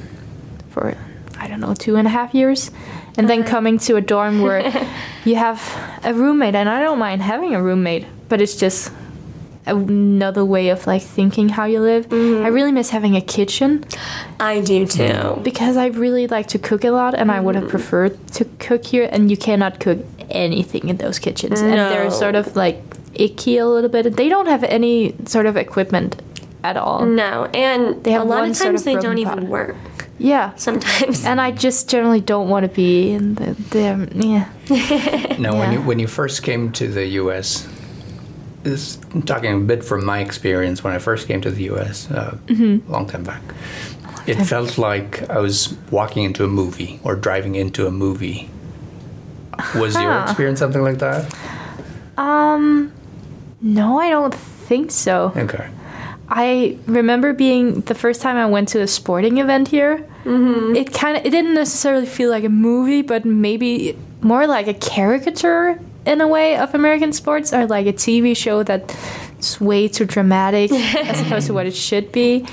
for 0.69 0.97
I 1.37 1.47
don't 1.47 1.59
know 1.59 1.73
two 1.73 1.95
and 1.95 2.07
a 2.07 2.09
half 2.09 2.33
years, 2.33 2.71
and 3.17 3.29
then 3.29 3.41
uh-huh. 3.41 3.49
coming 3.49 3.79
to 3.79 3.95
a 3.95 4.01
dorm 4.01 4.41
where 4.41 4.61
you 5.25 5.35
have 5.35 5.59
a 6.03 6.13
roommate, 6.13 6.55
and 6.55 6.69
I 6.69 6.81
don't 6.81 6.99
mind 6.99 7.21
having 7.21 7.55
a 7.55 7.63
roommate, 7.63 8.05
but 8.29 8.41
it's 8.41 8.55
just 8.55 8.91
another 9.65 10.43
way 10.43 10.69
of 10.69 10.87
like 10.87 11.01
thinking 11.01 11.49
how 11.49 11.65
you 11.65 11.79
live. 11.79 12.07
Mm-hmm. 12.09 12.45
I 12.45 12.49
really 12.49 12.71
miss 12.71 12.89
having 12.89 13.15
a 13.15 13.21
kitchen 13.21 13.85
I 14.39 14.61
do 14.61 14.85
too. 14.85 15.39
because 15.43 15.77
I 15.77 15.87
really 15.87 16.27
like 16.27 16.47
to 16.47 16.59
cook 16.59 16.83
a 16.83 16.91
lot, 16.91 17.13
and 17.13 17.31
I 17.31 17.39
would 17.39 17.55
have 17.55 17.65
mm-hmm. 17.65 17.71
preferred 17.71 18.27
to 18.33 18.45
cook 18.59 18.85
here. 18.85 19.07
And 19.11 19.29
you 19.29 19.37
cannot 19.37 19.79
cook 19.79 19.99
anything 20.29 20.89
in 20.89 20.97
those 20.97 21.19
kitchens, 21.19 21.61
and 21.61 21.73
they're 21.73 22.11
sort 22.11 22.35
of 22.35 22.55
like 22.55 22.81
icky 23.13 23.57
a 23.57 23.67
little 23.67 23.89
bit. 23.89 24.15
They 24.15 24.29
don't 24.29 24.47
have 24.47 24.63
any 24.63 25.15
sort 25.25 25.45
of 25.45 25.57
equipment 25.57 26.21
at 26.63 26.77
all. 26.77 27.05
No, 27.05 27.45
and 27.53 28.03
They 28.03 28.11
have 28.11 28.21
a 28.21 28.25
lot 28.25 28.41
one 28.41 28.51
of 28.51 28.55
sort 28.55 28.67
times 28.69 28.81
of 28.81 28.85
they 28.85 28.95
don't 28.95 29.17
even 29.17 29.49
work. 29.49 29.75
Yeah. 30.17 30.53
Sometimes. 30.55 31.25
And 31.25 31.41
I 31.41 31.51
just 31.51 31.89
generally 31.89 32.21
don't 32.21 32.47
want 32.47 32.63
to 32.63 32.69
be 32.69 33.11
in 33.11 33.35
the, 33.35 33.53
the 33.71 34.09
yeah. 34.13 35.37
Now, 35.39 35.57
when 35.57 35.73
you 35.73 35.81
when 35.87 35.99
you 35.99 36.07
first 36.07 36.43
came 36.43 36.71
to 36.73 36.87
the 36.87 37.05
U.S., 37.07 37.67
is 38.63 38.97
talking 39.25 39.53
a 39.53 39.59
bit 39.59 39.83
from 39.83 40.05
my 40.05 40.19
experience 40.19 40.83
when 40.83 40.93
I 40.93 40.99
first 40.99 41.27
came 41.27 41.41
to 41.41 41.51
the 41.51 41.63
U.S. 41.63 42.09
Uh, 42.11 42.37
Mm-hmm. 42.47 42.87
a 42.89 42.91
long 42.91 43.07
time 43.07 43.23
back. 43.23 43.41
It 44.27 44.35
felt 44.35 44.77
like 44.77 45.27
I 45.29 45.39
was 45.39 45.75
walking 45.89 46.23
into 46.23 46.43
a 46.43 46.47
movie 46.47 46.99
or 47.03 47.15
driving 47.15 47.55
into 47.55 47.87
a 47.87 47.91
movie. 47.91 48.49
Was 49.75 49.95
your 49.95 50.21
experience 50.21 50.59
something 50.59 50.81
like 50.83 50.99
that? 50.99 51.33
Um, 52.17 52.91
no, 53.61 53.99
I 53.99 54.09
don't 54.09 54.33
think 54.33 54.91
so. 54.91 55.33
Okay. 55.35 55.67
I 56.29 56.77
remember 56.85 57.33
being 57.33 57.81
the 57.81 57.95
first 57.95 58.21
time 58.21 58.37
I 58.37 58.45
went 58.45 58.69
to 58.69 58.81
a 58.81 58.87
sporting 58.87 59.37
event 59.39 59.67
here. 59.69 60.05
It 60.23 60.93
kind 60.93 61.17
of 61.17 61.25
it 61.25 61.31
didn't 61.31 61.55
necessarily 61.55 62.05
feel 62.05 62.29
like 62.29 62.43
a 62.43 62.49
movie, 62.49 63.01
but 63.01 63.25
maybe 63.25 63.97
more 64.21 64.45
like 64.45 64.67
a 64.67 64.73
caricature 64.75 65.79
in 66.05 66.21
a 66.21 66.27
way 66.27 66.57
of 66.57 66.73
American 66.73 67.13
sports, 67.13 67.53
are 67.53 67.65
like 67.67 67.85
a 67.87 67.93
TV 67.93 68.35
show 68.35 68.63
that's 68.63 69.59
way 69.61 69.87
too 69.87 70.05
dramatic 70.05 70.71
as 70.71 71.21
opposed 71.21 71.47
to 71.47 71.53
what 71.53 71.65
it 71.65 71.75
should 71.75 72.11
be. 72.11 72.45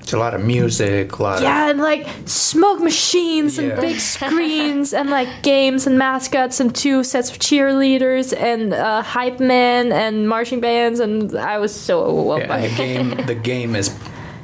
It's 0.00 0.12
a 0.12 0.18
lot 0.18 0.34
of 0.34 0.44
music, 0.44 1.12
a 1.12 1.22
lot 1.22 1.36
of 1.36 1.42
Yeah, 1.44 1.70
and 1.70 1.78
like 1.78 2.06
smoke 2.26 2.80
machines 2.80 3.56
Yeah. 3.56 3.68
and 3.70 3.80
big 3.80 4.00
screens 4.14 4.92
and 4.92 5.10
like 5.10 5.28
games 5.42 5.86
and 5.86 5.96
mascots 5.96 6.58
and 6.58 6.74
two 6.74 7.04
sets 7.04 7.30
of 7.30 7.38
cheerleaders 7.38 8.36
and 8.36 8.74
uh, 8.74 9.02
hype 9.02 9.38
men 9.38 9.92
and 9.92 10.28
marching 10.28 10.60
bands 10.60 10.98
and 10.98 11.36
I 11.38 11.58
was 11.58 11.72
so 11.72 12.00
of. 12.02 12.08
overwhelmed 12.08 12.42
Yeah, 12.42 12.48
by 12.48 12.58
and 12.58 12.66
it. 12.66 12.76
the 12.76 12.84
game, 13.14 13.26
the 13.26 13.34
game 13.36 13.76
is 13.76 13.90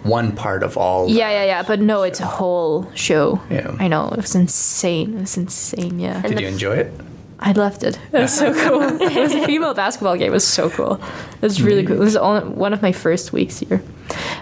one 0.04 0.30
part 0.30 0.62
of 0.62 0.76
all. 0.78 1.08
Yeah, 1.08 1.28
yeah, 1.30 1.44
yeah. 1.44 1.62
But 1.64 1.80
no, 1.80 2.04
it's 2.04 2.20
a 2.20 2.24
whole 2.26 2.88
show. 2.94 3.40
Yeah. 3.50 3.74
I 3.80 3.88
know. 3.88 4.08
It 4.10 4.16
was 4.18 4.36
insane. 4.36 5.16
It 5.16 5.20
was 5.22 5.36
insane. 5.36 5.98
Yeah. 5.98 6.22
Did 6.22 6.38
you 6.40 6.46
enjoy 6.46 6.76
it? 6.76 6.92
I 7.40 7.52
loved 7.52 7.84
it. 7.84 7.98
It 8.12 8.18
was 8.20 8.32
so 8.34 8.52
cool. 8.68 8.82
it 9.00 9.16
was 9.16 9.32
a 9.34 9.44
female 9.46 9.74
basketball 9.74 10.16
game. 10.16 10.28
It 10.28 10.34
was 10.34 10.46
so 10.46 10.68
cool. 10.70 11.00
It 11.36 11.42
was 11.42 11.62
really 11.62 11.84
cool. 11.84 11.96
It 11.96 12.00
was 12.00 12.16
on- 12.16 12.56
one 12.56 12.72
of 12.72 12.82
my 12.82 12.92
first 12.92 13.32
weeks 13.32 13.60
here. 13.60 13.80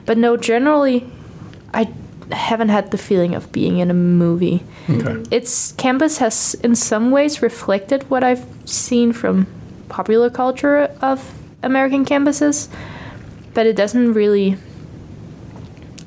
But 0.06 0.16
no, 0.18 0.36
generally, 0.36 1.04
I 1.74 1.88
haven't 2.32 2.70
had 2.70 2.90
the 2.92 2.98
feeling 2.98 3.34
of 3.34 3.52
being 3.52 3.78
in 3.78 3.90
a 3.90 3.94
movie. 3.94 4.62
Okay. 4.88 5.22
Its 5.30 5.72
campus 5.72 6.18
has, 6.18 6.54
in 6.62 6.74
some 6.74 7.10
ways, 7.10 7.42
reflected 7.42 8.08
what 8.10 8.24
I've 8.24 8.44
seen 8.64 9.12
from 9.12 9.46
popular 9.88 10.30
culture 10.30 10.90
of 11.02 11.34
American 11.62 12.04
campuses, 12.04 12.68
but 13.54 13.66
it 13.66 13.76
doesn't 13.76 14.14
really. 14.14 14.56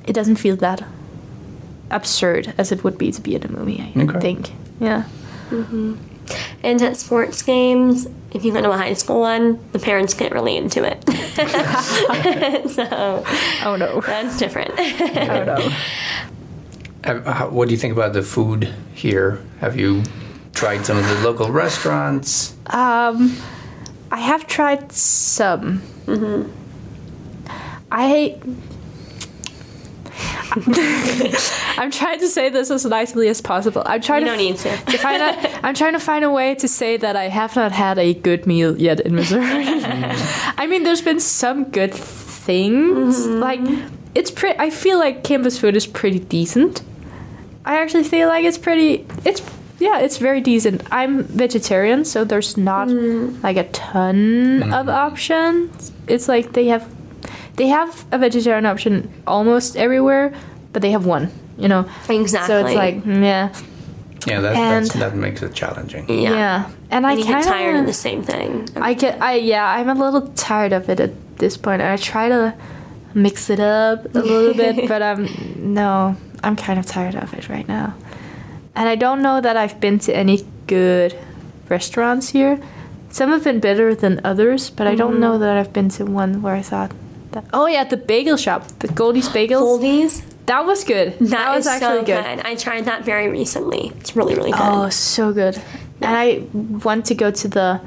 It 0.08 0.14
doesn't 0.14 0.38
feel 0.38 0.56
that 0.58 0.84
absurd 1.92 2.54
as 2.58 2.72
it 2.72 2.84
would 2.84 2.98
be 2.98 3.12
to 3.12 3.22
be 3.22 3.36
in 3.36 3.44
a 3.44 3.48
movie. 3.52 3.94
I 3.96 4.02
Okay. 4.02 4.20
think. 4.20 4.52
Yeah. 4.80 5.04
Mm-hmm. 5.52 5.96
And 6.64 6.82
at 6.82 6.98
sports 6.98 7.42
games, 7.42 8.08
if 8.32 8.44
you 8.46 8.52
go 8.54 8.62
to 8.62 8.72
a 8.72 8.78
high 8.78 8.94
school 8.94 9.22
one, 9.22 9.60
the 9.72 9.80
parents 9.80 10.14
get 10.14 10.32
really 10.34 10.56
into 10.58 10.84
it. 10.84 11.04
so 12.70 13.24
Oh 13.66 13.76
no. 13.78 14.02
that's 14.02 14.38
different. 14.38 14.72
Oh 14.78 15.44
no. 15.46 15.70
How- 17.32 17.50
What 17.50 17.68
do 17.68 17.74
you 17.74 17.80
think 17.80 17.94
about 17.94 18.14
the 18.14 18.22
food 18.22 18.74
here? 18.94 19.40
Have 19.62 19.76
you 19.80 20.04
tried 20.54 20.86
some 20.86 20.98
of 20.98 21.08
the 21.08 21.16
local 21.24 21.50
restaurants? 21.52 22.56
Um, 22.68 23.36
I 24.12 24.18
have 24.20 24.46
tried 24.48 24.92
some. 24.92 25.82
I. 27.92 28.38
I'm 31.78 31.92
trying 31.92 32.20
to 32.20 32.28
say 32.28 32.50
this 32.50 32.72
as 32.72 32.86
nicely 32.86 33.28
as 33.28 33.42
possible. 33.42 33.84
I'm 33.86 34.02
trying 34.02 34.22
You 34.22 34.28
to 34.28 34.38
don't 34.38 34.46
need 34.46 34.58
to. 34.58 34.78
to 34.78 34.98
find 34.98 35.22
a, 35.22 35.66
I'm 35.66 35.76
trying 35.76 35.94
to 35.94 36.00
find 36.00 36.26
a 36.26 36.32
way 36.32 36.56
to 36.56 36.68
say 36.68 36.98
that 36.98 37.16
I 37.16 37.28
have 37.30 37.56
not 37.56 37.72
had 37.72 37.98
a 38.00 38.14
good 38.14 38.48
meal 38.48 38.78
yet 38.78 39.00
in 39.02 39.16
Missouri. 39.16 39.66
I 39.68 40.68
mean, 40.68 40.84
there's 40.84 41.02
been 41.02 41.20
some 41.20 41.66
good 41.66 41.94
things. 41.94 43.28
Mm-hmm. 43.28 43.40
Like 43.40 43.90
it's 44.16 44.32
pretty. 44.32 44.60
I 44.60 44.70
feel 44.70 44.98
like 44.98 45.24
campus 45.24 45.60
food 45.60 45.76
is 45.76 45.86
pretty 45.86 46.20
decent. 46.20 46.82
I 47.66 47.82
actually 47.82 48.06
feel 48.06 48.28
like 48.28 48.46
it's 48.46 48.58
pretty. 48.58 49.06
It's 49.26 49.42
yeah, 49.80 50.00
it's 50.00 50.18
very 50.18 50.42
decent. 50.42 50.84
I'm 50.92 51.24
vegetarian, 51.24 52.06
so 52.06 52.24
there's 52.24 52.58
not 52.58 52.88
mm. 52.90 53.42
like 53.44 53.58
a 53.58 53.68
ton 53.70 54.62
mm. 54.62 54.74
of 54.74 54.90
options. 54.90 55.92
It's 56.08 56.28
like 56.28 56.54
they 56.54 56.66
have 56.68 56.88
they 57.60 57.68
have 57.68 57.92
a 58.12 58.18
vegetarian 58.18 58.66
option 58.66 58.92
almost 59.28 59.76
everywhere, 59.76 60.32
but 60.74 60.82
they 60.82 60.92
have 60.92 61.06
one. 61.06 61.26
You 61.58 61.68
know, 61.68 61.84
Exactly. 62.10 62.48
so 62.48 62.66
it's 62.66 62.76
like 62.76 63.04
mm, 63.04 63.22
yeah. 63.24 63.52
Yeah, 64.28 64.42
that, 64.42 64.56
And- 64.56 64.86
that's, 64.86 64.96
that 65.00 65.16
makes 65.16 65.42
it 65.42 65.54
challenging. 65.54 66.06
yeah. 66.10 66.32
Yeah, 66.42 66.70
and 66.92 67.06
I 67.08 67.12
And 67.12 67.20
you 67.20 67.26
get 67.26 67.34
kind 67.34 67.46
tired 67.46 67.76
of 67.76 67.82
of 67.82 67.88
the 67.88 67.94
same 68.08 68.22
thing. 68.24 68.68
I 68.90 68.94
get 68.94 69.22
I 69.22 69.34
yeah 69.36 69.66
I'm 69.78 69.90
a 69.90 69.94
little 70.06 70.28
tired 70.36 70.74
of 70.74 70.90
it 70.90 71.00
at 71.00 71.12
this 71.38 71.58
point. 71.58 71.82
I 71.82 71.96
try 71.98 72.30
to 72.30 72.54
mix 73.14 73.50
it 73.50 73.60
up 73.60 74.06
a 74.16 74.20
little 74.20 74.54
bit, 74.54 74.88
but 74.92 75.02
I'm 75.02 75.28
no, 75.74 76.16
I'm 76.44 76.56
kind 76.56 76.80
of 76.80 76.86
tired 76.86 77.16
of 77.16 77.34
it 77.34 77.50
right 77.50 77.68
now. 77.68 77.94
And 78.76 78.88
I 78.88 78.96
don't 78.96 79.22
know 79.22 79.42
that 79.42 79.56
I've 79.58 79.78
been 79.80 80.00
to 80.08 80.12
any 80.16 80.38
good 80.68 81.12
restaurants 81.70 82.30
here. 82.30 82.58
Some 83.10 83.32
have 83.32 83.44
been 83.44 83.60
better 83.60 83.96
than 83.96 84.22
others, 84.24 84.70
but 84.70 84.86
I 84.88 84.96
don't 84.96 85.20
know 85.20 85.38
that 85.40 85.58
I've 85.58 85.74
been 85.74 85.90
to 85.98 86.06
one 86.06 86.42
where 86.44 86.56
I 86.56 86.62
thought 86.62 86.92
that. 87.32 87.46
Oh 87.54 87.68
yeah, 87.68 87.84
the 87.84 87.98
bagel 87.98 88.38
shop, 88.38 88.68
the 88.80 88.88
Goldie's 88.88 89.30
Bagels. 89.30 89.62
Oldies, 89.80 90.22
That 90.46 90.66
was 90.66 90.84
good. 90.84 91.18
that 91.20 91.56
was 91.56 91.66
is 91.66 91.72
actually 91.72 92.00
so 92.00 92.06
good. 92.06 92.40
I 92.46 92.56
tried 92.56 92.86
that 92.86 93.04
very 93.06 93.28
recently. 93.30 93.92
It's 94.00 94.16
really, 94.16 94.36
really 94.36 94.52
good. 94.52 94.62
Oh, 94.62 94.90
so 94.90 95.32
good. 95.34 95.56
And 96.02 96.16
I 96.16 96.44
want 96.54 97.06
to 97.08 97.16
go 97.16 97.30
to 97.32 97.48
the. 97.48 97.82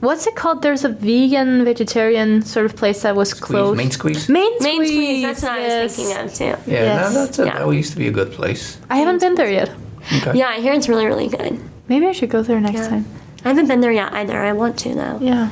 What's 0.00 0.26
it 0.26 0.36
called? 0.36 0.62
There's 0.62 0.84
a 0.84 0.90
vegan, 0.90 1.64
vegetarian 1.64 2.42
sort 2.42 2.66
of 2.66 2.76
place 2.76 3.02
that 3.02 3.16
was 3.16 3.30
Squeeze, 3.30 3.46
closed. 3.50 3.76
main 3.76 3.90
squeeze? 3.90 4.28
Main 4.28 4.52
squeeze. 4.60 4.62
Main 4.62 4.84
Squeeze. 4.86 4.90
Squeeze, 4.90 5.22
that's 5.22 5.42
what 5.42 5.52
I 5.52 5.82
was 5.82 5.96
thinking 5.96 6.16
of 6.24 6.34
too. 6.34 6.44
Yeah, 6.70 6.82
Yes. 6.84 7.14
no, 7.14 7.24
that's 7.24 7.38
a, 7.38 7.44
Yeah. 7.46 7.58
that 7.58 7.74
used 7.74 7.92
to 7.92 7.98
be 7.98 8.06
a 8.08 8.12
good 8.12 8.30
place. 8.32 8.76
I 8.90 8.98
haven't 8.98 9.20
been 9.20 9.34
there 9.34 9.50
yet. 9.50 9.70
Okay. 10.18 10.38
Yeah, 10.38 10.48
I 10.48 10.60
hear 10.60 10.74
it's 10.74 10.88
really, 10.88 11.06
really 11.06 11.28
good. 11.28 11.58
Maybe 11.88 12.06
I 12.06 12.12
should 12.12 12.30
go 12.30 12.42
there 12.42 12.60
next 12.60 12.78
Yeah. 12.82 12.88
time. 12.88 13.06
I 13.44 13.48
haven't 13.48 13.68
been 13.68 13.80
there 13.80 13.90
yet 13.92 14.12
either. 14.12 14.38
I 14.38 14.52
want 14.52 14.76
to 14.80 14.94
though. 14.94 15.18
Yeah. 15.20 15.48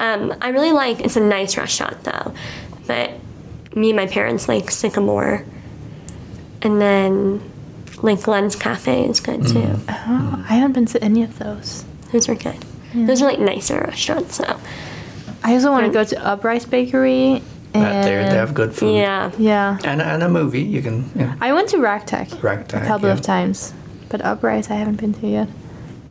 Um, 0.00 0.34
I 0.40 0.48
really 0.48 0.72
like. 0.72 1.00
It's 1.00 1.16
a 1.16 1.20
nice 1.20 1.56
restaurant 1.56 2.02
though, 2.04 2.34
but 2.86 3.12
me 3.74 3.90
and 3.90 3.96
my 3.96 4.06
parents 4.06 4.48
like 4.48 4.70
Sycamore, 4.70 5.44
and 6.62 6.80
then 6.80 7.40
like 8.02 8.22
Glenn's 8.22 8.56
Cafe 8.56 9.08
is 9.08 9.20
good 9.20 9.46
too. 9.46 9.54
Mm. 9.54 9.84
Oh, 9.88 10.44
I 10.48 10.54
haven't 10.54 10.72
been 10.72 10.86
to 10.86 11.02
any 11.02 11.22
of 11.22 11.38
those. 11.38 11.84
Those 12.12 12.28
are 12.28 12.34
good. 12.34 12.64
Those 12.94 13.22
are 13.22 13.24
like 13.24 13.40
nicer 13.40 13.80
restaurants 13.80 14.38
though. 14.38 14.60
I 15.42 15.54
also 15.54 15.72
want 15.72 15.86
to 15.86 15.92
go 15.92 16.04
to 16.04 16.24
Uprise 16.24 16.64
Bakery. 16.64 17.42
And 17.74 18.04
there, 18.04 18.22
they 18.30 18.36
have 18.36 18.54
good 18.54 18.72
food. 18.72 18.94
Yeah. 18.94 19.32
Yeah. 19.36 19.78
And, 19.82 20.00
and 20.00 20.22
a 20.22 20.28
movie, 20.28 20.62
you 20.62 20.80
can. 20.80 21.10
Yeah. 21.16 21.34
I 21.40 21.52
went 21.52 21.68
to 21.70 21.78
Ragtag 21.78 22.32
Ragtag, 22.42 22.84
a 22.84 22.86
couple 22.86 23.08
yeah. 23.08 23.14
of 23.14 23.20
times, 23.20 23.74
but 24.10 24.20
Uprise 24.24 24.70
I 24.70 24.74
haven't 24.74 25.00
been 25.00 25.12
to 25.14 25.26
yet. 25.26 25.48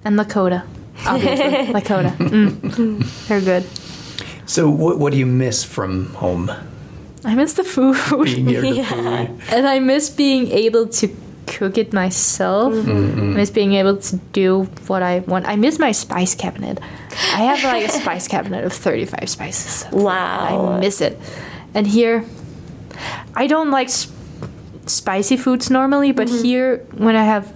And 0.03 0.19
Lakota, 0.19 0.67
obviously. 1.05 1.73
Lakota. 1.73 2.11
Mm. 2.17 3.27
They're 3.27 3.41
good. 3.41 3.65
So, 4.49 4.69
what, 4.69 4.99
what 4.99 5.11
do 5.13 5.17
you 5.19 5.25
miss 5.25 5.63
from 5.63 6.07
home? 6.15 6.51
I 7.25 7.35
miss 7.35 7.53
the 7.53 7.63
food. 7.63 7.95
Being 8.25 8.47
here, 8.47 8.61
the 8.61 8.67
Yeah. 8.75 9.25
food. 9.27 9.39
and 9.53 9.67
I 9.67 9.79
miss 9.79 10.09
being 10.09 10.51
able 10.51 10.87
to 10.87 11.07
cook 11.47 11.77
it 11.77 11.93
myself. 11.93 12.73
I 12.73 12.77
miss 12.77 13.49
being 13.49 13.73
able 13.73 13.97
to 13.97 14.15
do 14.33 14.63
what 14.87 15.01
I 15.03 15.19
want. 15.19 15.45
I 15.47 15.55
miss 15.55 15.79
my 15.79 15.91
spice 15.93 16.35
cabinet. 16.35 16.79
I 17.33 17.41
have 17.43 17.63
like 17.63 17.85
a 17.85 17.89
spice 18.01 18.27
cabinet 18.27 18.65
of 18.65 18.73
35 18.73 19.29
spices. 19.29 19.85
Wow. 19.91 20.73
I 20.73 20.79
miss 20.79 20.99
it. 21.01 21.17
And 21.73 21.87
here, 21.87 22.25
I 23.35 23.47
don't 23.47 23.71
like 23.71 23.89
sp- 23.91 24.11
spicy 24.85 25.37
foods 25.37 25.69
normally, 25.69 26.11
but 26.11 26.27
here, 26.29 26.85
when 26.97 27.15
I 27.15 27.23
have 27.23 27.53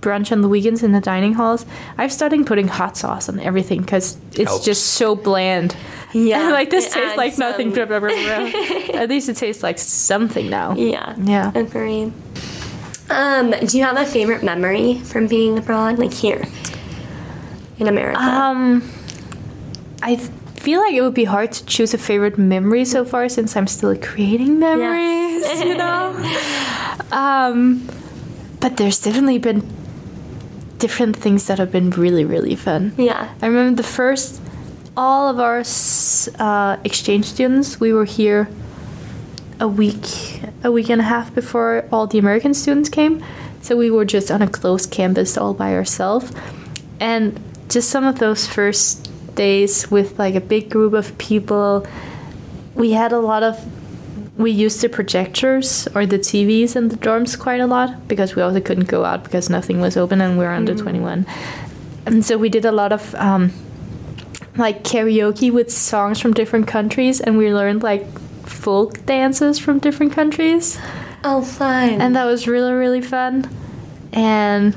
brunch 0.00 0.30
on 0.32 0.40
the 0.40 0.48
weekends 0.48 0.82
in 0.82 0.92
the 0.92 1.00
dining 1.00 1.34
halls, 1.34 1.66
I've 1.98 2.12
started 2.12 2.46
putting 2.46 2.68
hot 2.68 2.96
sauce 2.96 3.28
on 3.28 3.40
everything 3.40 3.80
because 3.80 4.16
it's 4.32 4.50
Helps. 4.50 4.64
just 4.64 4.86
so 4.94 5.14
bland. 5.14 5.76
Yeah, 6.12 6.50
like 6.50 6.70
this 6.70 6.90
tastes 6.90 7.16
like 7.18 7.32
adds 7.32 7.38
nothing. 7.38 7.72
Blah, 7.72 7.84
blah, 7.84 8.00
blah, 8.00 8.08
blah. 8.08 8.94
At 8.94 9.10
least 9.10 9.28
it 9.28 9.36
tastes 9.36 9.62
like 9.62 9.78
something 9.78 10.48
now. 10.48 10.74
Yeah. 10.74 11.14
Yeah. 11.18 11.52
Agree. 11.54 12.10
Um, 13.10 13.50
do 13.50 13.76
you 13.76 13.84
have 13.84 13.98
a 13.98 14.06
favorite 14.06 14.42
memory 14.42 14.98
from 15.00 15.26
being 15.26 15.58
abroad, 15.58 15.98
like 15.98 16.14
here 16.14 16.42
in 17.78 17.86
America? 17.86 18.18
Um, 18.18 18.90
I 20.02 20.16
feel 20.16 20.80
like 20.80 20.94
it 20.94 21.02
would 21.02 21.14
be 21.14 21.24
hard 21.24 21.52
to 21.52 21.66
choose 21.66 21.92
a 21.92 21.98
favorite 21.98 22.38
memory 22.38 22.84
so 22.84 23.04
far 23.04 23.28
since 23.28 23.54
I'm 23.56 23.66
still 23.66 23.94
creating 23.96 24.58
memories, 24.58 25.60
you 25.60 25.76
know? 25.76 26.16
um, 27.12 27.86
but 28.60 28.76
there's 28.76 29.00
definitely 29.00 29.38
been 29.38 29.60
different 30.78 31.16
things 31.16 31.46
that 31.46 31.58
have 31.58 31.72
been 31.72 31.90
really, 31.90 32.24
really 32.24 32.54
fun. 32.54 32.92
yeah. 32.96 33.34
I 33.40 33.46
remember 33.46 33.76
the 33.76 33.88
first, 33.88 34.40
all 34.96 35.28
of 35.28 35.40
our 35.40 35.62
uh, 36.38 36.76
exchange 36.84 37.26
students, 37.26 37.80
we 37.80 37.92
were 37.92 38.04
here 38.04 38.48
a 39.58 39.68
week, 39.68 40.42
a 40.62 40.70
week 40.70 40.90
and 40.90 41.00
a 41.00 41.04
half 41.04 41.34
before 41.34 41.86
all 41.90 42.06
the 42.06 42.18
American 42.18 42.54
students 42.54 42.88
came. 42.88 43.24
So 43.62 43.76
we 43.76 43.90
were 43.90 44.04
just 44.04 44.30
on 44.30 44.42
a 44.42 44.48
closed 44.48 44.90
campus 44.90 45.36
all 45.36 45.54
by 45.54 45.74
ourselves. 45.74 46.32
And 47.00 47.40
just 47.68 47.90
some 47.90 48.04
of 48.04 48.18
those 48.18 48.46
first 48.46 49.10
days 49.36 49.90
with 49.90 50.18
like 50.18 50.34
a 50.34 50.40
big 50.40 50.68
group 50.68 50.92
of 50.92 51.16
people. 51.18 51.86
We 52.74 52.92
had 52.92 53.12
a 53.12 53.20
lot 53.20 53.42
of 53.42 53.56
we 54.38 54.50
used 54.50 54.80
the 54.82 54.88
projectors 54.88 55.88
or 55.94 56.04
the 56.06 56.18
TVs 56.18 56.76
in 56.76 56.88
the 56.88 56.96
dorms 56.96 57.38
quite 57.38 57.60
a 57.60 57.66
lot 57.66 58.06
because 58.08 58.36
we 58.36 58.42
also 58.42 58.60
couldn't 58.60 58.86
go 58.88 59.04
out 59.04 59.24
because 59.24 59.48
nothing 59.48 59.80
was 59.80 59.96
open 59.96 60.20
and 60.20 60.38
we 60.38 60.44
were 60.44 60.50
under 60.50 60.74
21. 60.74 61.24
And 62.04 62.24
so 62.24 62.36
we 62.36 62.48
did 62.50 62.64
a 62.64 62.72
lot 62.72 62.92
of 62.92 63.14
um, 63.14 63.52
like 64.56 64.84
karaoke 64.84 65.50
with 65.52 65.70
songs 65.72 66.20
from 66.20 66.32
different 66.34 66.66
countries 66.68 67.20
and 67.20 67.38
we 67.38 67.52
learned 67.52 67.82
like 67.82 68.06
folk 68.46 69.04
dances 69.06 69.58
from 69.58 69.78
different 69.78 70.12
countries 70.12 70.78
Oh, 71.24 71.42
fun. 71.42 72.00
and 72.00 72.14
that 72.14 72.24
was 72.26 72.46
really 72.46 72.72
really 72.72 73.00
fun 73.00 73.50
and 74.12 74.76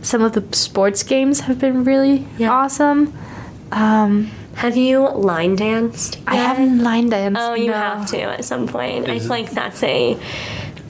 some 0.00 0.22
of 0.22 0.32
the 0.32 0.42
sports 0.56 1.02
games 1.02 1.40
have 1.40 1.58
been 1.58 1.84
really 1.84 2.26
Yeah. 2.38 2.50
awesome 2.50 3.12
um, 3.70 4.30
have 4.56 4.76
you 4.76 5.08
line 5.08 5.56
danced? 5.56 6.18
i 6.26 6.34
yet? 6.36 6.46
haven't 6.46 6.82
line 6.82 7.08
danced 7.08 7.40
Oh, 7.40 7.54
you 7.54 7.68
no. 7.68 7.72
have 7.74 8.06
to 8.10 8.20
at 8.22 8.44
some 8.44 8.66
point. 8.68 9.08
I 9.08 9.14
Is 9.14 9.22
feel 9.22 9.30
like 9.30 9.50
that's 9.50 9.82
a. 9.82 10.16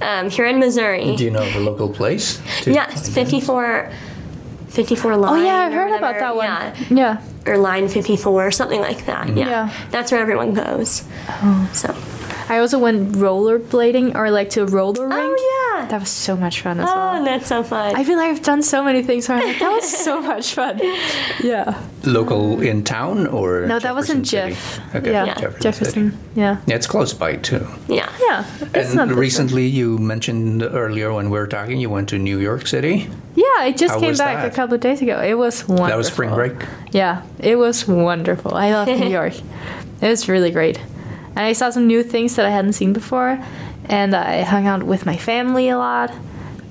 Um, 0.00 0.30
here 0.30 0.46
in 0.46 0.58
Missouri. 0.58 1.14
Do 1.14 1.22
you 1.24 1.30
know 1.30 1.46
of 1.46 1.54
a 1.54 1.60
local 1.60 1.88
place? 1.88 2.40
to 2.62 2.72
yes, 2.72 3.08
find 3.08 3.28
it? 3.28 3.30
54. 3.30 3.92
54 4.68 5.16
line. 5.18 5.32
oh 5.40 5.44
yeah 5.44 5.56
i 5.58 5.68
or 5.68 5.70
heard 5.72 5.96
about 5.96 6.18
that 6.18 6.34
one 6.34 6.46
Yeah. 6.46 6.74
yeah 6.90 7.22
Or 7.46 7.58
line 7.58 7.88
54, 7.88 8.50
something 8.52 8.80
like 8.80 9.04
that. 9.06 9.28
Yeah. 9.28 9.48
Yeah. 9.48 9.72
That's 9.90 10.10
where 10.10 10.20
everyone 10.20 10.54
goes. 10.54 11.04
So. 11.72 11.94
I 12.54 12.58
also 12.62 12.78
went 12.78 12.98
rollerblading 13.24 14.14
or 14.14 14.30
like 14.38 14.48
to 14.54 14.60
a 14.62 14.66
roller 14.66 15.04
oh, 15.06 15.16
rink 15.16 15.38
Oh, 15.38 15.78
yeah. 15.78 15.86
that 15.88 16.00
was 16.00 16.10
so 16.10 16.36
much 16.36 16.60
fun 16.64 16.80
as 16.80 16.88
Oh, 16.88 16.94
well 16.94 17.22
Oh, 17.22 17.24
that's 17.24 17.46
so 17.48 17.62
fun. 17.62 17.96
I 17.96 18.02
feel 18.04 18.16
like 18.20 18.30
I've 18.32 18.42
done 18.52 18.62
so 18.62 18.78
many 18.88 19.02
things 19.02 19.28
where 19.28 19.38
I'm 19.38 19.46
like, 19.46 19.58
that 19.58 19.70
was 19.78 19.88
so 20.08 20.20
much 20.20 20.54
fun. 20.54 20.78
Yeah. 21.42 21.66
Local 22.04 22.60
in 22.60 22.84
town 22.84 23.26
or? 23.26 23.66
No, 23.66 23.78
that 23.78 23.94
was 23.94 24.10
in 24.10 24.22
Jefferson 24.24 24.82
Jeff. 24.82 24.94
Okay, 24.96 25.12
Yeah, 25.12 25.34
Jefferson. 25.34 25.62
Jefferson. 25.62 26.04
Yeah. 26.34 26.54
Yeah, 26.66 26.76
it's 26.78 26.86
close 26.86 27.12
by 27.14 27.36
too. 27.36 27.64
yeah. 27.88 28.10
Yeah. 28.20 28.44
It's 28.74 28.90
And 28.90 28.98
that 28.98 29.14
recently, 29.16 29.66
you 29.66 29.98
mentioned 29.98 30.62
earlier 30.62 31.12
when 31.12 31.30
we 31.30 31.38
were 31.38 31.46
talking, 31.46 31.78
you 31.80 31.90
went 31.90 32.08
to 32.10 32.18
New 32.18 32.38
York 32.38 32.66
City. 32.66 33.08
Yeah, 33.34 33.44
I 33.66 33.72
just 33.72 33.94
How 33.94 34.00
came 34.00 34.16
back 34.16 34.36
that? 34.42 34.52
a 34.52 34.54
couple 34.54 34.74
of 34.74 34.80
days 34.80 35.00
ago. 35.02 35.20
It 35.22 35.34
was 35.38 35.66
wonderful. 35.68 35.86
That 35.88 35.96
was 35.96 36.08
spring 36.08 36.34
break. 36.34 36.56
Yeah, 36.92 37.22
it 37.38 37.56
was 37.56 37.86
wonderful. 37.88 38.54
I 38.54 38.70
love 38.72 38.88
New 38.88 39.08
York. 39.20 39.34
It 40.00 40.08
was 40.08 40.28
really 40.28 40.50
great. 40.50 40.78
And 41.36 41.40
I 41.40 41.52
saw 41.52 41.70
some 41.70 41.86
new 41.86 42.02
things 42.02 42.36
that 42.36 42.46
I 42.46 42.50
hadn't 42.50 42.74
seen 42.74 42.92
before. 42.92 43.42
And 43.86 44.14
I 44.14 44.42
hung 44.42 44.66
out 44.66 44.82
with 44.84 45.06
my 45.06 45.16
family 45.16 45.68
a 45.68 45.78
lot. 45.78 46.12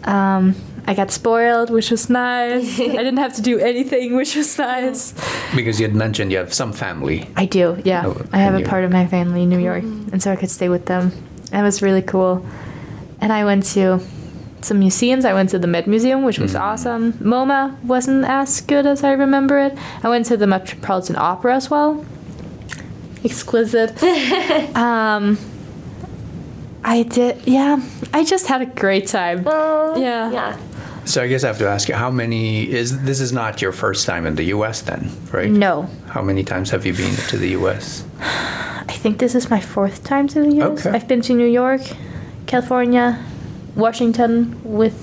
Um, 0.04 0.56
I 0.88 0.94
got 0.94 1.12
spoiled, 1.12 1.70
which 1.70 1.92
was 1.92 2.10
nice. 2.10 2.80
I 2.80 2.88
didn't 2.88 3.18
have 3.18 3.36
to 3.36 3.42
do 3.42 3.60
anything, 3.60 4.16
which 4.16 4.36
was 4.36 4.58
nice. 4.58 5.14
Because 5.56 5.80
you 5.80 5.88
had 5.88 5.96
mentioned 5.96 6.32
you 6.32 6.38
have 6.38 6.54
some 6.54 6.74
family. 6.74 7.30
I 7.36 7.46
do, 7.46 7.82
yeah. 7.86 8.08
Oh, 8.08 8.26
I 8.32 8.40
have 8.40 8.56
a 8.56 8.60
New 8.60 8.66
part 8.66 8.84
of 8.84 8.92
my 8.92 9.06
family 9.08 9.44
in 9.44 9.50
New 9.50 9.60
York, 9.60 9.84
and 9.84 10.22
so 10.22 10.32
I 10.32 10.36
could 10.36 10.50
stay 10.50 10.70
with 10.70 10.86
them. 10.88 11.12
That 11.52 11.64
was 11.64 11.82
really 11.82 12.02
cool. 12.02 12.46
And 13.20 13.32
I 13.32 13.46
went 13.46 13.66
to 13.68 14.00
some 14.62 14.80
museums. 14.80 15.26
I 15.26 15.34
went 15.34 15.50
to 15.52 15.60
the 15.60 15.68
Met 15.68 15.88
Museum, 15.88 16.24
which 16.24 16.40
was 16.40 16.56
awesome. 16.56 17.14
MoMA 17.14 17.82
wasn't 17.84 18.26
as 18.26 18.62
good 18.62 18.86
as 18.86 19.04
I 19.04 19.12
remember 19.12 19.60
it. 19.60 19.78
I 20.04 20.10
went 20.10 20.26
to 20.28 20.38
the 20.38 20.48
Metropolitan 20.48 21.16
Opera 21.16 21.56
as 21.56 21.70
well. 21.70 22.06
Exquisite. 23.24 24.02
um, 24.76 25.38
I 26.84 27.04
did, 27.04 27.46
yeah. 27.46 27.82
I 28.14 28.24
just 28.24 28.48
had 28.48 28.62
a 28.62 28.66
great 28.66 29.08
time. 29.08 29.44
Oh, 29.46 29.96
Yeah. 30.00 30.32
Yeah. 30.32 30.58
So 31.04 31.22
I 31.24 31.28
guess 31.28 31.44
I 31.44 31.48
have 31.48 31.58
to 31.58 31.68
ask 31.68 31.90
you, 31.90 31.96
how 31.96 32.12
many 32.12 32.70
is 32.70 33.02
this 33.04 33.20
is 33.20 33.34
not 33.34 33.60
your 33.62 33.72
first 33.72 34.06
time 34.06 34.28
in 34.28 34.36
the 34.36 34.44
U.S. 34.56 34.82
then, 34.82 35.12
right? 35.32 35.50
No, 35.50 35.90
How 36.08 36.22
many 36.22 36.44
times 36.44 36.70
have 36.70 36.86
you 36.86 36.94
been 36.94 37.16
to 37.28 37.38
the 37.38 37.50
U.S.? 37.50 38.06
I 38.22 38.94
think 39.04 39.18
this 39.18 39.34
is 39.34 39.50
my 39.50 39.60
fourth 39.60 40.04
time 40.04 40.28
to 40.30 40.42
the 40.42 40.62
US. 40.62 40.86
Okay. 40.86 40.96
I've 40.96 41.08
been 41.08 41.22
to 41.22 41.34
New 41.34 41.48
York, 41.48 41.82
California, 42.46 43.18
Washington 43.76 44.62
with 44.64 44.94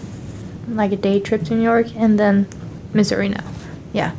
like 0.68 0.92
a 0.92 0.96
day 0.96 1.18
trip 1.18 1.42
to 1.44 1.54
New 1.56 1.64
York, 1.64 1.88
and 1.96 2.18
then 2.18 2.46
Missouri 2.94 3.28
now. 3.28 3.44
Yeah. 3.92 4.12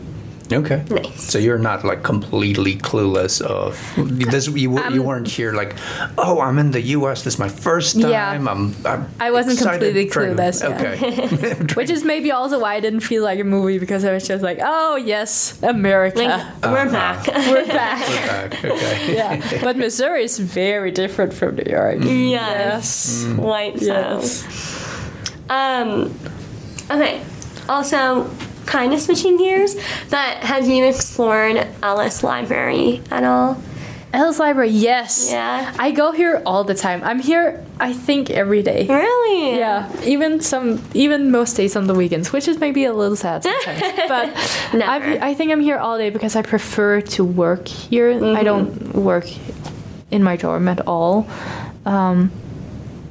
Okay. 0.52 0.84
Nice. 0.90 1.24
So 1.32 1.38
you're 1.40 1.60
not 1.60 1.84
like 1.84 2.02
completely 2.04 2.76
clueless 2.76 3.42
of 3.42 3.78
this. 3.98 4.48
You, 4.48 4.78
Um, 4.78 4.94
you 4.94 5.04
weren't 5.04 5.28
here 5.28 5.54
like, 5.54 5.76
oh, 6.18 6.42
I'm 6.42 6.58
in 6.58 6.72
the 6.72 6.82
U.S. 6.98 7.24
This 7.24 7.36
is 7.36 7.40
my 7.40 7.50
first 7.50 8.02
time. 8.02 8.12
Yeah. 8.12 8.32
I'm, 8.32 8.48
I'm. 8.48 9.08
I 9.20 9.32
wasn't 9.32 9.60
completely 9.60 10.08
clueless, 10.10 10.62
yeah. 10.62 10.76
Okay. 10.76 11.74
Which 11.80 11.90
is 11.90 12.04
maybe 12.04 12.32
also 12.32 12.60
why 12.60 12.76
I 12.76 12.80
didn't 12.80 13.02
feel 13.02 13.24
like 13.24 13.40
a 13.40 13.44
movie 13.44 13.80
because 13.80 14.04
I 14.06 14.12
was 14.14 14.28
just 14.28 14.44
like, 14.44 14.60
oh 14.62 14.96
yes, 14.96 15.62
America. 15.64 16.20
Like, 16.20 16.64
we're 16.64 16.92
back. 17.00 17.28
We're 17.28 17.68
back. 17.68 18.00
Back, 18.08 18.66
okay. 18.66 19.16
yeah. 19.20 19.62
But 19.62 19.78
Missouri 19.78 20.24
is 20.24 20.40
very 20.40 20.92
different 20.92 21.34
from 21.34 21.56
New 21.56 21.70
York. 21.70 21.98
yes. 22.02 23.26
White 23.38 23.82
Yes. 23.82 24.44
Um, 25.50 26.14
okay. 26.92 27.22
Also, 27.68 28.30
kind 28.70 28.94
of 28.94 29.02
switching 29.02 29.36
gears, 29.38 29.76
but 30.10 30.38
have 30.38 30.68
you 30.68 30.86
explored 30.86 31.68
Ellis 31.82 32.24
Library 32.24 33.02
at 33.10 33.24
all? 33.24 33.60
Ellis 34.14 34.40
Library, 34.40 34.70
yes. 34.70 35.30
Yeah. 35.32 35.74
I 35.78 35.92
go 35.92 36.12
here 36.12 36.42
all 36.46 36.64
the 36.64 36.74
time. 36.74 37.04
I'm 37.04 37.20
here, 37.20 37.64
I 37.80 37.94
think, 37.94 38.30
every 38.30 38.62
day. 38.64 38.88
Really? 38.88 39.58
Yeah, 39.58 39.92
even 40.04 40.40
some, 40.42 40.84
even 40.94 41.32
most 41.32 41.56
days 41.58 41.76
on 41.76 41.88
the 41.88 41.94
weekends, 41.94 42.32
which 42.32 42.48
is 42.48 42.60
maybe 42.60 42.86
a 42.86 42.94
little 42.94 43.16
sad 43.16 43.44
sometimes. 43.44 43.82
but 44.08 44.26
Never. 44.74 45.24
I, 45.24 45.30
I 45.30 45.34
think 45.34 45.52
I'm 45.52 45.62
here 45.62 45.78
all 45.78 45.98
day 45.98 46.10
because 46.10 46.36
I 46.36 46.42
prefer 46.42 47.02
to 47.02 47.24
work 47.24 47.68
here. 47.68 48.24
I 48.36 48.44
don't 48.44 48.94
work 48.96 49.26
in 50.12 50.24
my 50.24 50.36
dorm 50.36 50.68
at 50.68 50.88
all, 50.88 51.28
um, 51.86 52.32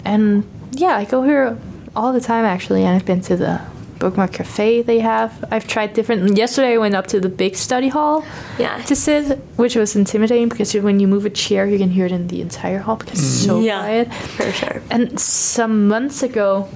and 0.05 0.45
yeah, 0.73 0.97
I 0.97 1.05
go 1.05 1.23
here 1.23 1.57
all 1.95 2.13
the 2.13 2.21
time 2.21 2.45
actually. 2.45 2.83
And 2.85 2.97
I've 2.97 3.07
been 3.07 3.21
to 3.23 3.37
the 3.37 3.61
bookmark 3.99 4.33
cafe 4.33 4.83
they 4.83 5.01
have. 5.01 5.45
I've 5.51 5.67
tried 5.67 5.93
different. 5.95 6.37
Yesterday 6.37 6.75
I 6.75 6.79
went 6.79 6.95
up 6.95 7.07
to 7.09 7.21
the 7.21 7.29
big 7.29 7.57
study 7.57 7.89
hall 7.89 8.25
Yeah. 8.59 8.81
to 8.83 8.95
sit, 8.97 9.39
which 9.57 9.77
was 9.77 9.97
intimidating 9.97 10.49
because 10.49 10.75
when 10.75 11.01
you 11.01 11.09
move 11.09 11.25
a 11.27 11.31
chair, 11.31 11.67
you 11.67 11.79
can 11.79 11.91
hear 11.91 12.07
it 12.07 12.13
in 12.13 12.29
the 12.29 12.41
entire 12.41 12.79
hall 12.79 12.97
because 12.97 13.19
it's 13.19 13.45
so 13.47 13.61
Yeah. 13.61 13.81
quiet. 13.81 14.15
For 14.15 14.53
sure. 14.53 14.83
And 14.91 15.19
some 15.21 15.89
months 15.89 16.23
ago, 16.23 16.69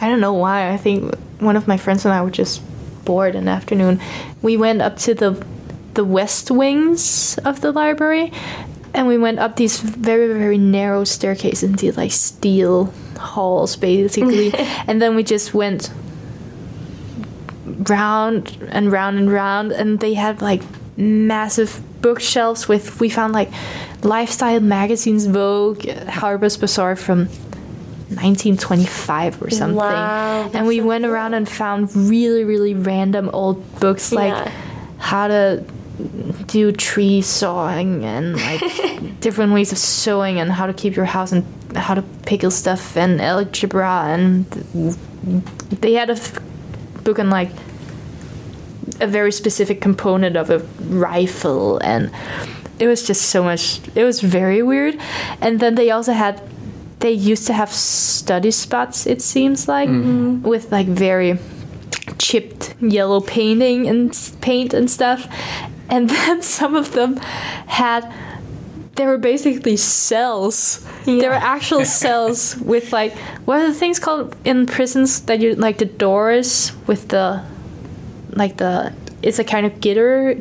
I 0.00 0.08
don't 0.08 0.20
know 0.20 0.32
why, 0.34 0.70
I 0.72 0.76
think 0.76 1.14
one 1.40 1.56
of 1.56 1.66
my 1.68 1.76
friends 1.76 2.04
and 2.04 2.14
I 2.14 2.22
were 2.22 2.30
just 2.30 2.60
bored 3.04 3.34
in 3.34 3.44
the 3.46 3.50
afternoon. 3.50 4.00
We 4.42 4.56
went 4.56 4.80
up 4.82 4.96
to 4.98 5.14
the 5.14 5.44
the 5.94 6.04
west 6.04 6.50
wings 6.52 7.36
of 7.44 7.60
the 7.62 7.72
library 7.72 8.30
and 8.94 9.08
we 9.08 9.18
went 9.18 9.40
up 9.40 9.56
these 9.56 9.80
very 9.80 10.28
very 10.32 10.56
narrow 10.56 11.02
staircases 11.04 11.64
into 11.64 11.90
like 12.00 12.12
steel 12.12 12.92
halls 13.18 13.74
basically 13.76 14.54
and 14.86 15.02
then 15.02 15.16
we 15.16 15.22
just 15.24 15.52
went 15.52 15.90
round 17.88 18.56
and 18.70 18.92
round 18.92 19.18
and 19.18 19.30
round 19.32 19.72
and 19.72 20.00
they 20.00 20.14
had 20.14 20.42
like 20.42 20.62
massive 20.96 21.80
bookshelves 22.02 22.68
with 22.68 23.00
we 23.00 23.08
found 23.08 23.32
like 23.32 23.50
lifestyle 24.02 24.60
magazines 24.60 25.26
vogue 25.26 25.86
harper's 26.08 26.56
bazaar 26.56 26.94
from 26.96 27.26
1925 28.20 29.42
or 29.42 29.50
something 29.50 29.76
Wow, 29.76 30.50
and 30.52 30.66
we 30.66 30.78
so 30.78 30.86
went 30.86 31.04
around 31.04 31.34
and 31.34 31.48
found 31.48 31.94
really 31.94 32.44
really 32.44 32.74
random 32.74 33.30
old 33.32 33.58
books 33.80 34.12
like 34.12 34.32
Yeah. 34.32 34.50
how 34.98 35.28
to 35.28 35.64
do 36.46 36.72
tree 36.72 37.22
sawing 37.22 38.04
and 38.04 38.36
like 38.36 39.20
different 39.20 39.52
ways 39.52 39.70
of 39.72 39.78
sewing 39.78 40.38
and 40.40 40.50
how 40.50 40.66
to 40.66 40.72
keep 40.72 40.96
your 40.96 41.04
house 41.04 41.30
and 41.32 41.44
how 41.76 41.94
to 41.94 42.02
pickle 42.26 42.50
stuff 42.50 42.96
and 42.96 43.20
algebra 43.20 44.04
and 44.08 44.44
they 45.80 45.92
had 45.92 46.10
a 46.10 46.14
f- 46.14 46.38
book 47.04 47.18
on 47.18 47.30
like 47.30 47.50
a 49.00 49.06
very 49.06 49.32
specific 49.32 49.80
component 49.80 50.36
of 50.36 50.50
a 50.50 50.58
rifle 50.88 51.78
and 51.78 52.10
it 52.78 52.86
was 52.86 53.06
just 53.06 53.22
so 53.22 53.42
much 53.42 53.80
it 53.94 54.04
was 54.04 54.20
very 54.20 54.62
weird. 54.62 54.98
And 55.40 55.60
then 55.60 55.74
they 55.74 55.90
also 55.90 56.12
had 56.12 56.42
they 57.00 57.12
used 57.12 57.46
to 57.46 57.52
have 57.52 57.70
study 57.72 58.50
spots 58.50 59.06
it 59.06 59.22
seems 59.22 59.68
like 59.68 59.88
mm-hmm. 59.88 60.42
with 60.42 60.72
like 60.72 60.86
very 60.86 61.38
chipped 62.18 62.74
yellow 62.80 63.20
painting 63.20 63.86
and 63.86 64.16
paint 64.40 64.74
and 64.74 64.90
stuff. 64.90 65.26
And 65.88 66.08
then 66.16 66.42
some 66.42 66.74
of 66.74 66.92
them 66.92 67.16
had 67.66 68.10
they 68.96 69.06
were 69.06 69.18
basically 69.18 69.76
cells. 69.76 70.86
Yeah. 71.06 71.20
they 71.22 71.28
were 71.28 71.34
actual 71.34 71.84
cells 72.02 72.56
with 72.58 72.92
like 72.92 73.16
what 73.46 73.60
are 73.60 73.68
the 73.68 73.74
things 73.74 73.98
called 73.98 74.36
in 74.44 74.66
prisons 74.66 75.22
that 75.22 75.40
you 75.40 75.54
like 75.54 75.78
the 75.78 75.86
doors 75.86 76.72
with 76.86 77.08
the 77.08 77.42
like 78.36 78.56
the 78.58 78.92
it's 79.22 79.38
a 79.38 79.44
kind 79.44 79.66
of 79.66 79.72
gitter 79.80 80.40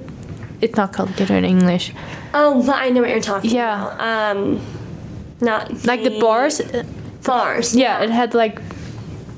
it's 0.61 0.75
not 0.75 0.93
called 0.93 1.09
gitter 1.09 1.37
in 1.37 1.45
english 1.45 1.93
Oh, 2.31 2.63
but 2.63 2.75
I 2.75 2.89
know 2.89 3.01
what 3.01 3.09
you're 3.09 3.19
talking 3.21 3.49
about. 3.49 3.55
Yeah. 3.55 3.93
about. 3.95 4.37
Um, 4.37 4.61
not 5.41 5.85
like 5.85 6.03
the 6.03 6.19
bars 6.19 6.61
bars. 7.23 7.75
yeah 7.75 8.01
it 8.03 8.09
had 8.11 8.33
like 8.35 8.59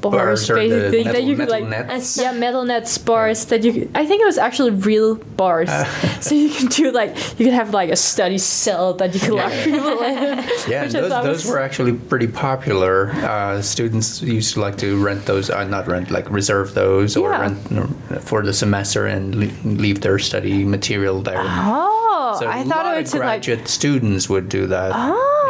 bars, 0.02 0.48
Bars 0.48 0.50
or 0.50 0.56
the 0.56 0.70
basically 0.70 1.04
that 1.04 1.24
you 1.24 1.36
could 1.36 1.50
metal 1.50 1.68
like 1.70 1.88
nets? 1.90 2.18
yeah 2.18 2.32
metal 2.34 2.64
nets 2.66 2.98
bars 2.98 3.46
that 3.46 3.64
you 3.64 3.72
could, 3.74 3.90
I 3.96 4.06
think 4.06 4.22
it 4.22 4.26
was 4.26 4.38
actually 4.38 4.72
real 4.72 5.16
bars 5.16 5.70
so 6.22 6.36
you 6.36 6.50
can 6.50 6.68
do 6.68 6.92
like 6.92 7.16
you 7.40 7.46
could 7.46 7.54
have 7.54 7.72
like 7.74 7.90
a 7.92 7.96
study 7.96 8.38
cell 8.38 8.94
that 8.96 9.14
you 9.14 9.20
could 9.20 9.34
lock 9.38 9.52
Yeah. 9.54 9.64
people 9.64 10.02
in 10.02 10.22
Yeah, 10.68 10.84
which 10.84 10.94
and 10.94 10.98
I 10.98 11.02
those, 11.02 11.10
thought 11.12 11.24
those 11.24 11.46
were 11.46 11.60
actually 11.60 11.94
pretty 11.94 12.28
popular. 12.28 13.12
Uh, 13.12 13.62
students 13.62 14.22
used 14.22 14.54
to 14.56 14.60
like 14.62 14.78
to 14.78 14.98
rent 15.04 15.26
those, 15.26 15.50
uh, 15.50 15.64
not 15.66 15.88
rent, 15.88 16.12
like 16.12 16.30
reserve 16.30 16.74
those 16.74 17.16
or 17.18 17.30
rent 17.32 17.58
uh, 17.72 17.88
for 18.20 18.42
the 18.44 18.54
semester 18.54 19.06
and 19.08 19.36
leave 19.80 20.02
their 20.02 20.20
study 20.20 20.64
material 20.66 21.22
there. 21.22 21.42
oh 21.44 22.38
so 22.40 22.48
I 22.48 22.60
a 22.60 22.66
thought 22.66 22.86
it 22.86 22.98
of 22.98 23.02
was 23.02 23.16
like 23.16 23.68
students 23.68 24.30
would 24.30 24.48
do 24.50 24.68
that. 24.68 24.92
oh 24.94 25.41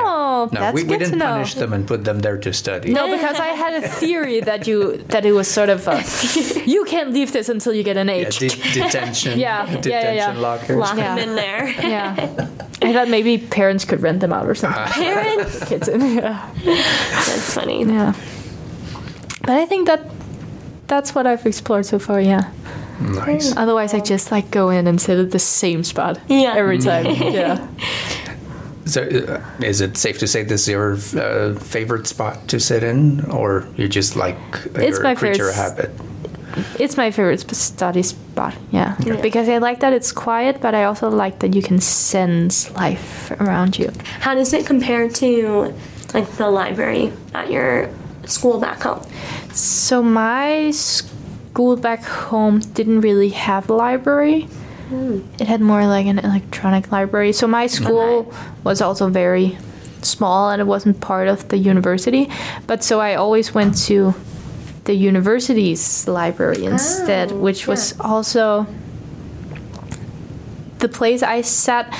no, 0.47 0.59
that's 0.59 0.75
we, 0.75 0.83
good 0.83 0.99
didn't 0.99 1.11
to 1.13 1.17
know 1.17 1.25
punish 1.25 1.53
them 1.55 1.73
and 1.73 1.87
put 1.87 2.03
them 2.03 2.19
there 2.19 2.37
to 2.37 2.51
study. 2.53 2.91
No, 2.93 3.09
because 3.11 3.39
I 3.39 3.47
had 3.49 3.83
a 3.83 3.87
theory 3.87 4.39
that 4.41 4.67
you 4.67 4.97
that 5.09 5.25
it 5.25 5.31
was 5.33 5.47
sort 5.47 5.69
of 5.69 5.87
uh, 5.87 5.91
a, 5.91 6.63
you 6.65 6.83
can't 6.85 7.11
leave 7.11 7.31
this 7.31 7.49
until 7.49 7.73
you 7.73 7.83
get 7.83 7.97
an 7.97 8.07
Yeah, 8.07 8.13
H. 8.27 8.39
de- 8.39 8.49
detention. 8.49 9.39
Yeah, 9.39 9.65
yeah, 9.69 9.75
detention 9.81 9.91
yeah, 9.91 10.33
yeah. 10.33 10.39
lockers. 10.39 10.77
Lock 10.77 10.97
Yeah. 10.97 11.15
them 11.15 11.29
in 11.29 11.35
there. 11.35 11.67
yeah, 11.69 12.15
I 12.81 12.93
thought 12.93 13.09
maybe 13.09 13.37
parents 13.37 13.85
could 13.85 14.01
rent 14.01 14.19
them 14.21 14.33
out 14.33 14.47
or 14.47 14.55
something. 14.55 14.83
Parents. 14.85 15.63
Kids 15.65 15.87
in, 15.87 16.01
yeah, 16.15 16.49
That's 16.63 17.53
funny. 17.53 17.83
yeah. 17.85 18.13
But 19.41 19.51
I 19.57 19.65
think 19.65 19.87
that 19.87 20.01
that's 20.87 21.15
what 21.15 21.25
I've 21.25 21.45
explored 21.45 21.85
so 21.85 21.97
far. 21.99 22.21
Yeah. 22.21 22.51
Nice. 23.01 23.55
Otherwise, 23.57 23.95
I 23.95 23.99
just 23.99 24.31
like 24.31 24.51
go 24.51 24.69
in 24.69 24.85
and 24.85 25.01
sit 25.01 25.17
at 25.17 25.31
the 25.31 25.39
same 25.39 25.83
spot. 25.83 26.19
Yeah. 26.27 26.53
Every 26.55 26.77
time. 26.77 27.05
Mm. 27.05 27.33
yeah. 27.33 27.67
So, 28.91 29.03
uh, 29.03 29.63
is 29.63 29.79
it 29.79 29.95
safe 29.95 30.17
to 30.19 30.27
say 30.27 30.43
this 30.43 30.63
is 30.63 30.67
your 30.67 30.93
uh, 31.15 31.55
favorite 31.55 32.07
spot 32.07 32.49
to 32.49 32.59
sit 32.59 32.83
in, 32.83 33.23
or 33.31 33.65
you 33.77 33.87
just 33.87 34.17
like 34.17 34.35
It's 34.75 34.97
your 34.97 35.03
my 35.03 35.15
creature 35.15 35.51
favorite 35.51 35.55
habit? 35.55 35.91
It's 36.77 36.97
my 36.97 37.09
favorite 37.11 37.39
study 37.55 38.03
spot. 38.03 38.53
Yeah. 38.71 38.97
Because 39.21 39.47
I 39.47 39.59
like 39.59 39.79
that 39.79 39.93
it's 39.93 40.11
quiet, 40.11 40.59
but 40.59 40.75
I 40.75 40.83
also 40.83 41.09
like 41.09 41.39
that 41.39 41.55
you 41.55 41.61
can 41.61 41.79
sense 41.79 42.69
life 42.71 43.31
around 43.39 43.79
you. 43.79 43.89
How 44.19 44.35
does 44.35 44.51
it 44.51 44.65
compare 44.65 45.07
to 45.07 45.73
like 46.13 46.29
the 46.35 46.49
library 46.49 47.13
at 47.33 47.49
your 47.49 47.89
school 48.25 48.59
back 48.59 48.81
home? 48.81 49.01
So 49.53 50.03
my 50.03 50.71
school 50.71 51.77
back 51.77 52.03
home 52.03 52.59
didn't 52.59 52.99
really 52.99 53.29
have 53.29 53.69
a 53.69 53.73
library. 53.73 54.49
It 55.39 55.47
had 55.47 55.61
more 55.61 55.85
like 55.87 56.05
an 56.05 56.19
electronic 56.19 56.91
library. 56.91 57.31
So 57.33 57.47
my 57.47 57.67
school 57.67 58.33
was 58.63 58.81
also 58.81 59.09
very 59.09 59.57
small 60.01 60.49
and 60.49 60.61
it 60.61 60.65
wasn't 60.65 60.99
part 60.99 61.27
of 61.27 61.47
the 61.49 61.57
university. 61.57 62.29
But 62.67 62.83
so 62.83 62.99
I 62.99 63.15
always 63.15 63.53
went 63.53 63.77
to 63.85 64.13
the 64.85 64.93
university's 64.93 66.07
library 66.07 66.67
ah, 66.67 66.71
instead, 66.71 67.31
which 67.31 67.67
was 67.67 67.97
also 67.99 68.67
the 70.79 70.89
place 70.89 71.23
I 71.23 71.41
sat. 71.41 71.95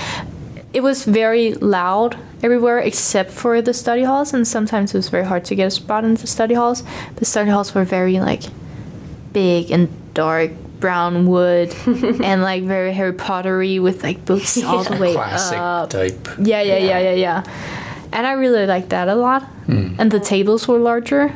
It 0.74 0.82
was 0.82 1.06
very 1.06 1.54
loud 1.54 2.18
everywhere 2.44 2.80
except 2.80 3.32
for 3.32 3.62
the 3.62 3.74
study 3.74 4.04
halls, 4.04 4.34
and 4.34 4.48
sometimes 4.48 4.94
it 4.94 4.98
was 4.98 5.10
very 5.10 5.26
hard 5.26 5.46
to 5.46 5.56
get 5.56 5.68
a 5.68 5.72
spot 5.72 6.04
in 6.04 6.16
the 6.16 6.28
study 6.28 6.56
halls. 6.56 6.84
The 7.18 7.26
study 7.26 7.52
halls 7.52 7.76
were 7.76 7.84
very 7.86 8.20
like 8.20 8.44
big 9.32 9.72
and 9.72 9.90
dark 10.14 10.52
brown 10.82 11.26
wood 11.28 11.74
and 11.86 12.42
like 12.42 12.64
very 12.64 12.92
Harry 12.92 13.14
Pottery 13.14 13.80
with 13.80 14.04
like 14.04 14.26
books 14.26 14.62
all 14.64 14.84
the 14.84 14.98
way 14.98 15.14
Classic 15.14 15.58
up. 15.58 15.90
type. 15.92 16.28
Yeah, 16.40 16.62
yeah, 16.62 16.78
yeah, 16.78 17.00
yeah, 17.00 17.14
yeah. 17.14 17.44
And 18.12 18.28
I 18.28 18.34
really 18.34 18.66
liked 18.66 18.90
that 18.90 19.08
a 19.08 19.16
lot. 19.16 19.44
And 19.68 20.12
the 20.12 20.20
tables 20.20 20.68
were 20.68 20.80
larger, 20.80 21.34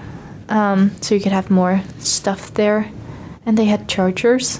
um, 0.49 0.91
so 0.99 1.15
you 1.15 1.21
could 1.21 1.31
have 1.31 1.49
more 1.49 1.81
stuff 1.99 2.53
there. 2.55 2.91
And 3.45 3.57
they 3.57 3.63
had 3.65 3.87
chargers, 3.87 4.57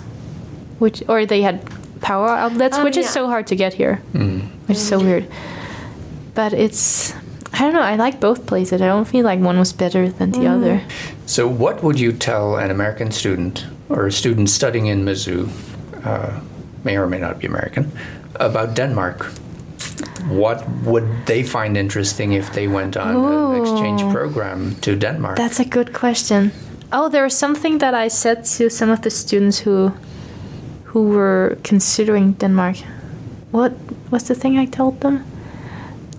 which 0.79 1.03
or 1.09 1.25
they 1.25 1.41
had 1.41 1.59
power 1.99 2.29
outlets, 2.29 2.77
Um, 2.77 2.85
which 2.85 2.95
is 2.95 3.09
so 3.09 3.27
hard 3.27 3.47
to 3.47 3.55
get 3.57 3.73
here, 3.73 3.95
which 4.67 4.77
is 4.77 4.87
so 4.87 4.97
weird. 4.99 5.27
But 6.35 6.53
it's 6.53 7.13
I 7.53 7.59
don't 7.59 7.73
know. 7.73 7.81
I 7.81 7.95
like 7.95 8.19
both 8.21 8.45
places. 8.45 8.81
I 8.81 8.87
don't 8.87 9.07
feel 9.07 9.25
like 9.25 9.39
one 9.39 9.57
was 9.59 9.73
better 9.73 10.07
than 10.09 10.31
the 10.31 10.47
other. 10.47 10.81
So, 11.25 11.47
what 11.47 11.83
would 11.83 11.99
you 11.99 12.11
tell 12.13 12.55
an 12.57 12.69
American 12.71 13.11
student 13.11 13.65
or 13.89 14.07
a 14.07 14.11
student 14.11 14.49
studying 14.49 14.87
in 14.87 15.05
Mizzou, 15.05 15.49
uh, 16.05 16.39
may 16.83 16.97
or 16.97 17.07
may 17.07 17.19
not 17.19 17.39
be 17.39 17.47
American, 17.47 17.91
about 18.35 18.75
Denmark? 18.75 19.25
What 20.27 20.67
would 20.83 21.07
they 21.25 21.43
find 21.43 21.77
interesting 21.77 22.33
if 22.33 22.51
they 22.53 22.67
went 22.67 22.97
on 22.97 23.15
an 23.15 23.61
exchange 23.61 24.01
program 24.11 24.75
to 24.81 24.95
Denmark? 24.95 25.37
That's 25.37 25.59
a 25.59 25.65
good 25.65 25.93
question. 25.93 26.51
Oh, 26.91 27.09
there 27.09 27.23
was 27.23 27.37
something 27.37 27.77
that 27.79 27.93
I 27.93 28.07
said 28.07 28.45
to 28.57 28.69
some 28.69 28.89
of 28.89 29.01
the 29.01 29.09
students 29.09 29.59
who 29.59 29.93
who 30.85 31.09
were 31.09 31.57
considering 31.63 32.33
Denmark. 32.33 32.77
What 33.51 33.73
was 34.11 34.23
the 34.23 34.35
thing 34.35 34.57
I 34.57 34.65
told 34.65 35.01
them? 35.01 35.25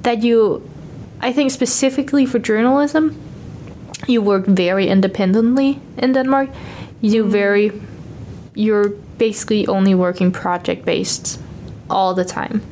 That 0.02 0.22
you 0.22 0.62
I 1.20 1.32
think 1.32 1.50
specifically 1.50 2.26
for 2.26 2.38
journalism, 2.38 3.16
you 4.08 4.22
work 4.22 4.46
very 4.46 4.86
independently 4.88 5.80
in 5.98 6.12
Denmark. 6.12 6.50
You 7.00 7.10
do 7.10 7.28
very 7.28 7.72
you're 8.54 8.88
basically 9.18 9.66
only 9.66 9.94
working 9.94 10.32
project 10.32 10.84
based 10.84 11.38
all 11.90 12.14
the 12.14 12.24
time. 12.24 12.62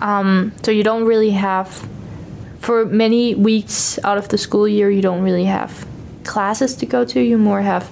Um, 0.00 0.52
so 0.62 0.70
you 0.70 0.82
don't 0.82 1.04
really 1.04 1.30
have 1.30 1.86
for 2.60 2.84
many 2.86 3.34
weeks 3.34 3.98
out 4.04 4.18
of 4.18 4.28
the 4.28 4.38
school 4.38 4.66
year 4.66 4.90
you 4.90 5.02
don't 5.02 5.22
really 5.22 5.44
have 5.44 5.86
classes 6.24 6.74
to 6.76 6.86
go 6.86 7.04
to. 7.04 7.20
You 7.20 7.38
more 7.38 7.62
have 7.62 7.90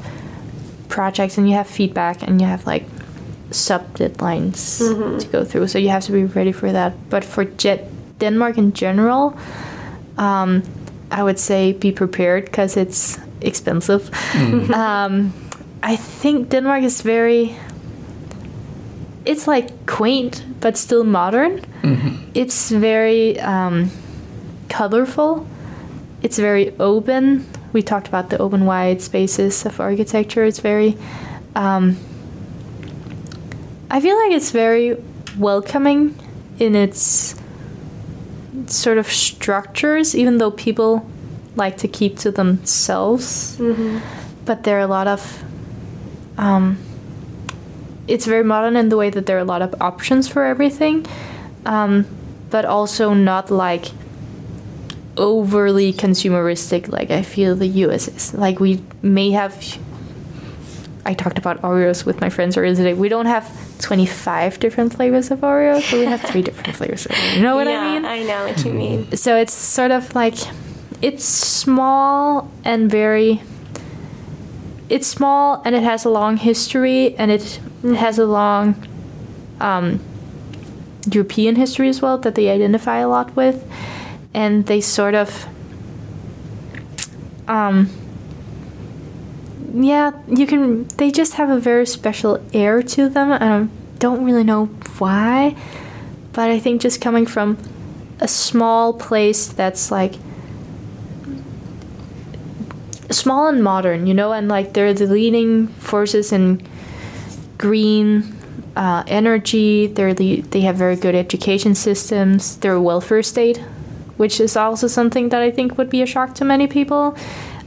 projects 0.88 1.38
and 1.38 1.48
you 1.48 1.54
have 1.54 1.66
feedback 1.66 2.22
and 2.22 2.40
you 2.40 2.46
have 2.46 2.66
like 2.66 2.84
sub 3.50 3.82
deadlines 3.94 4.78
to 5.20 5.26
go 5.28 5.44
through. 5.44 5.68
So 5.68 5.78
you 5.78 5.88
have 5.90 6.04
to 6.04 6.12
be 6.12 6.24
ready 6.24 6.52
for 6.52 6.72
that. 6.72 6.92
But 7.10 7.24
for 7.24 7.44
jet 7.44 7.90
denmark 8.18 8.58
in 8.58 8.72
general 8.72 9.38
um, 10.16 10.62
i 11.10 11.22
would 11.22 11.38
say 11.38 11.72
be 11.72 11.92
prepared 11.92 12.44
because 12.44 12.76
it's 12.76 13.18
expensive 13.40 14.10
um, 14.72 15.32
i 15.82 15.96
think 15.96 16.48
denmark 16.48 16.82
is 16.82 17.02
very 17.02 17.56
it's 19.24 19.46
like 19.46 19.86
quaint 19.86 20.44
but 20.60 20.76
still 20.76 21.04
modern 21.04 21.60
it's 22.34 22.70
very 22.70 23.38
um, 23.40 23.90
colorful. 24.68 25.46
It's 26.22 26.38
very 26.38 26.74
open. 26.78 27.46
We 27.72 27.82
talked 27.82 28.08
about 28.08 28.30
the 28.30 28.38
open 28.38 28.64
wide 28.64 29.00
spaces 29.02 29.64
of 29.64 29.80
architecture. 29.80 30.44
It's 30.44 30.60
very. 30.60 30.96
Um, 31.54 31.96
I 33.90 34.00
feel 34.00 34.16
like 34.16 34.32
it's 34.32 34.50
very 34.50 34.96
welcoming 35.38 36.14
in 36.58 36.74
its 36.74 37.34
sort 38.70 38.98
of 38.98 39.06
structures, 39.06 40.14
even 40.14 40.38
though 40.38 40.50
people 40.50 41.08
like 41.56 41.76
to 41.78 41.88
keep 41.88 42.18
to 42.18 42.30
themselves. 42.30 43.56
But 44.44 44.62
there 44.64 44.76
are 44.78 44.82
a 44.82 44.86
lot 44.86 45.06
of. 45.06 45.44
Um, 46.38 46.78
it's 48.06 48.24
very 48.24 48.44
modern 48.44 48.76
in 48.76 48.88
the 48.88 48.96
way 48.96 49.10
that 49.10 49.26
there 49.26 49.36
are 49.36 49.40
a 49.40 49.44
lot 49.44 49.60
of 49.60 49.74
options 49.80 50.28
for 50.28 50.44
everything, 50.44 51.04
um, 51.66 52.06
but 52.48 52.64
also 52.64 53.12
not 53.12 53.50
like 53.50 53.86
overly 55.18 55.92
consumeristic 55.92 56.88
like 56.88 57.10
I 57.10 57.22
feel 57.22 57.56
the 57.56 57.66
US 57.84 58.08
is. 58.08 58.32
Like 58.34 58.60
we 58.60 58.80
may 59.02 59.32
have 59.32 59.52
I 61.08 61.14
talked 61.14 61.38
about 61.38 61.62
Oreos 61.62 62.04
with 62.04 62.20
my 62.20 62.28
friends 62.28 62.58
earlier 62.58 62.74
today. 62.74 62.92
We 62.92 63.08
don't 63.08 63.24
have 63.24 63.50
25 63.80 64.60
different 64.60 64.94
flavors 64.94 65.30
of 65.30 65.40
Oreos, 65.40 65.90
but 65.90 66.00
we 66.00 66.04
have 66.04 66.20
three 66.20 66.42
different 66.42 66.76
flavors. 66.76 67.06
Of 67.06 67.12
Oreos. 67.12 67.36
You 67.36 67.42
know 67.42 67.56
what 67.56 67.66
yeah, 67.66 67.80
I 67.80 67.94
mean? 67.94 68.04
I 68.04 68.22
know 68.24 68.44
what 68.44 68.62
you 68.62 68.74
mean. 68.74 69.16
so 69.16 69.34
it's 69.34 69.54
sort 69.54 69.90
of 69.90 70.14
like 70.14 70.34
it's 71.00 71.24
small 71.24 72.50
and 72.62 72.90
very 72.90 73.40
it's 74.90 75.06
small 75.06 75.62
and 75.64 75.74
it 75.74 75.82
has 75.82 76.04
a 76.04 76.10
long 76.10 76.36
history 76.36 77.16
and 77.16 77.30
it, 77.30 77.58
it 77.82 77.94
has 77.94 78.18
a 78.18 78.26
long 78.26 78.74
um, 79.60 80.00
European 81.10 81.56
history 81.56 81.88
as 81.88 82.02
well 82.02 82.18
that 82.18 82.34
they 82.34 82.50
identify 82.50 82.98
a 82.98 83.08
lot 83.08 83.34
with 83.34 83.64
and 84.34 84.66
they 84.66 84.82
sort 84.82 85.14
of 85.14 85.46
um 87.48 87.88
yeah 89.72 90.12
you 90.28 90.46
can 90.46 90.86
they 90.96 91.10
just 91.10 91.34
have 91.34 91.50
a 91.50 91.58
very 91.58 91.86
special 91.86 92.42
air 92.52 92.82
to 92.82 93.08
them 93.08 93.32
I 93.32 93.68
don't 93.98 94.24
really 94.24 94.44
know 94.44 94.66
why 94.98 95.56
but 96.32 96.50
I 96.50 96.58
think 96.58 96.80
just 96.80 97.00
coming 97.00 97.26
from 97.26 97.58
a 98.20 98.28
small 98.28 98.92
place 98.92 99.48
that's 99.48 99.90
like 99.90 100.14
small 103.10 103.48
and 103.48 103.62
modern, 103.62 104.06
you 104.06 104.14
know, 104.14 104.32
and 104.32 104.48
like 104.48 104.74
they're 104.74 104.94
the 104.94 105.06
leading 105.06 105.68
forces 105.68 106.32
in 106.32 106.66
green 107.56 108.36
uh, 108.76 109.02
energy. 109.06 109.86
They're 109.86 110.14
the, 110.14 110.42
they 110.42 110.60
have 110.62 110.76
very 110.76 110.96
good 110.96 111.14
education 111.14 111.74
systems. 111.74 112.56
They're 112.58 112.74
a 112.74 112.82
welfare 112.82 113.22
state, 113.22 113.58
which 114.16 114.40
is 114.40 114.56
also 114.56 114.86
something 114.86 115.30
that 115.30 115.42
I 115.42 115.50
think 115.50 115.78
would 115.78 115.90
be 115.90 116.02
a 116.02 116.06
shock 116.06 116.34
to 116.36 116.44
many 116.44 116.66
people. 116.66 117.16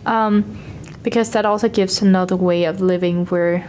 Um, 0.06 0.61
because 1.04 1.32
that 1.32 1.46
also 1.46 1.68
gives 1.70 2.02
another 2.02 2.36
way 2.36 2.66
of 2.66 2.82
living 2.82 3.26
where 3.28 3.66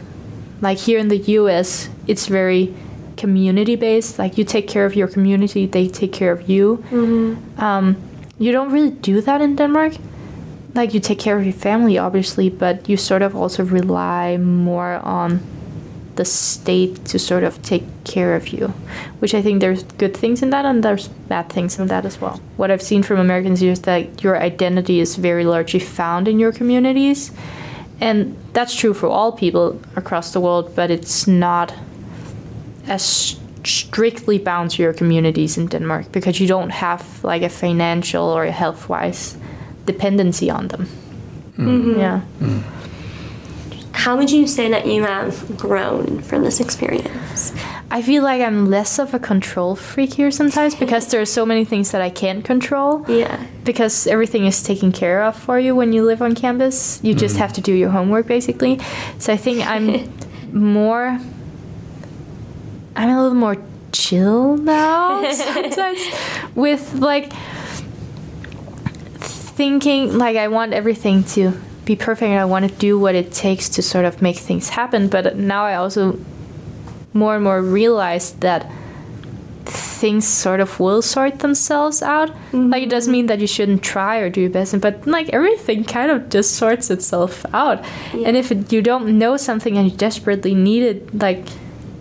like 0.60 0.78
here 0.78 0.98
in 0.98 1.08
the 1.08 1.18
US 1.38 1.88
it's 2.06 2.26
very 2.26 2.74
community 3.16 3.76
based 3.76 4.18
like 4.18 4.38
you 4.38 4.44
take 4.44 4.66
care 4.68 4.84
of 4.86 4.94
your 4.96 5.08
community 5.08 5.66
they 5.66 5.88
take 5.88 6.12
care 6.12 6.32
of 6.32 6.48
you. 6.48 6.82
Um, 7.58 7.96
you 8.38 8.52
don't 8.52 8.72
really 8.72 8.90
do 8.90 9.20
that 9.20 9.40
in 9.40 9.56
Denmark. 9.56 9.94
Like 10.74 10.94
you 10.94 11.00
take 11.00 11.18
care 11.18 11.36
of 11.36 11.44
your 11.44 11.52
family 11.52 11.98
obviously 11.98 12.48
but 12.50 12.88
you 12.88 12.96
sort 12.96 13.22
of 13.22 13.36
also 13.36 13.64
rely 13.64 14.36
more 14.38 14.94
on 15.04 15.40
the 16.16 16.24
state 16.24 17.04
to 17.06 17.18
sort 17.18 17.44
of 17.44 17.62
take 17.62 17.84
care 18.04 18.34
of 18.36 18.48
you 18.48 18.68
which 19.20 19.34
i 19.34 19.42
think 19.42 19.60
there's 19.60 19.82
good 19.98 20.16
things 20.16 20.42
in 20.42 20.50
that 20.50 20.64
and 20.64 20.82
there's 20.82 21.08
bad 21.08 21.48
things 21.48 21.78
in 21.78 21.86
that 21.86 22.04
as 22.04 22.20
well. 22.20 22.40
What 22.56 22.70
i've 22.70 22.82
seen 22.82 23.02
from 23.02 23.18
americans 23.18 23.62
is 23.62 23.80
that 23.82 24.22
your 24.22 24.36
identity 24.36 25.00
is 25.00 25.16
very 25.16 25.44
largely 25.44 25.80
found 25.80 26.28
in 26.28 26.38
your 26.38 26.52
communities 26.52 27.32
and 28.00 28.36
that's 28.52 28.74
true 28.74 28.94
for 28.94 29.08
all 29.08 29.32
people 29.32 29.80
across 29.96 30.32
the 30.32 30.40
world 30.40 30.74
but 30.74 30.90
it's 30.90 31.26
not 31.26 31.74
as 32.86 33.38
strictly 33.64 34.38
bound 34.38 34.70
to 34.72 34.82
your 34.82 34.92
communities 34.92 35.56
in 35.56 35.66
denmark 35.66 36.10
because 36.12 36.40
you 36.40 36.46
don't 36.46 36.70
have 36.70 37.22
like 37.22 37.42
a 37.42 37.48
financial 37.48 38.24
or 38.24 38.44
a 38.44 38.50
health 38.50 38.88
wise 38.88 39.36
dependency 39.86 40.50
on 40.50 40.68
them. 40.68 40.86
Mm-hmm. 41.56 42.00
Yeah 42.00 42.20
mm. 42.40 42.81
How 44.02 44.16
would 44.16 44.32
you 44.32 44.48
say 44.48 44.68
that 44.68 44.84
you 44.84 45.04
have 45.04 45.56
grown 45.56 46.22
from 46.22 46.42
this 46.42 46.58
experience? 46.58 47.54
I 47.88 48.02
feel 48.02 48.24
like 48.24 48.42
I'm 48.42 48.68
less 48.68 48.98
of 48.98 49.14
a 49.14 49.20
control 49.20 49.76
freak 49.76 50.14
here 50.14 50.32
sometimes 50.32 50.74
because 50.74 51.06
there 51.06 51.20
are 51.20 51.24
so 51.24 51.46
many 51.46 51.64
things 51.64 51.92
that 51.92 52.02
I 52.02 52.10
can't 52.10 52.44
control. 52.44 53.04
Yeah. 53.08 53.46
Because 53.62 54.08
everything 54.08 54.44
is 54.44 54.60
taken 54.60 54.90
care 54.90 55.22
of 55.22 55.36
for 55.36 55.56
you 55.56 55.76
when 55.76 55.92
you 55.92 56.02
live 56.02 56.20
on 56.20 56.34
campus. 56.34 56.98
You 57.04 57.14
just 57.14 57.36
mm. 57.36 57.38
have 57.38 57.52
to 57.52 57.60
do 57.60 57.72
your 57.72 57.90
homework 57.90 58.26
basically. 58.26 58.80
So 59.20 59.32
I 59.32 59.36
think 59.36 59.64
I'm 59.64 60.12
more. 60.52 61.20
I'm 62.96 63.08
a 63.08 63.22
little 63.22 63.38
more 63.38 63.56
chill 63.92 64.56
now 64.56 65.30
sometimes 65.32 66.00
with 66.56 66.94
like 66.94 67.32
thinking 69.20 70.18
like 70.18 70.36
I 70.36 70.48
want 70.48 70.72
everything 70.72 71.22
to 71.34 71.52
be 71.84 71.96
perfect 71.96 72.28
and 72.28 72.38
I 72.38 72.44
want 72.44 72.68
to 72.68 72.74
do 72.76 72.98
what 72.98 73.14
it 73.14 73.32
takes 73.32 73.68
to 73.70 73.82
sort 73.82 74.04
of 74.04 74.22
make 74.22 74.36
things 74.36 74.70
happen. 74.70 75.08
But 75.08 75.36
now 75.36 75.64
I 75.64 75.74
also 75.74 76.18
more 77.12 77.34
and 77.34 77.44
more 77.44 77.62
realize 77.62 78.32
that 78.34 78.70
things 79.64 80.26
sort 80.26 80.60
of 80.60 80.80
will 80.80 81.02
sort 81.02 81.38
themselves 81.38 82.02
out. 82.02 82.30
Like 82.52 82.82
it 82.82 82.90
doesn't 82.90 83.08
mm-hmm. 83.08 83.12
mean 83.12 83.26
that 83.26 83.40
you 83.40 83.46
shouldn't 83.46 83.82
try 83.82 84.18
or 84.18 84.30
do 84.30 84.40
your 84.40 84.50
best, 84.50 84.80
but 84.80 85.06
like 85.06 85.28
everything 85.30 85.84
kind 85.84 86.10
of 86.10 86.28
just 86.28 86.56
sorts 86.56 86.90
itself 86.90 87.46
out. 87.54 87.84
And 88.12 88.36
if 88.36 88.50
it, 88.50 88.72
you 88.72 88.82
don't 88.82 89.18
know 89.18 89.36
something 89.36 89.78
and 89.78 89.90
you 89.90 89.96
desperately 89.96 90.54
need 90.54 90.82
it, 90.82 91.14
like 91.14 91.46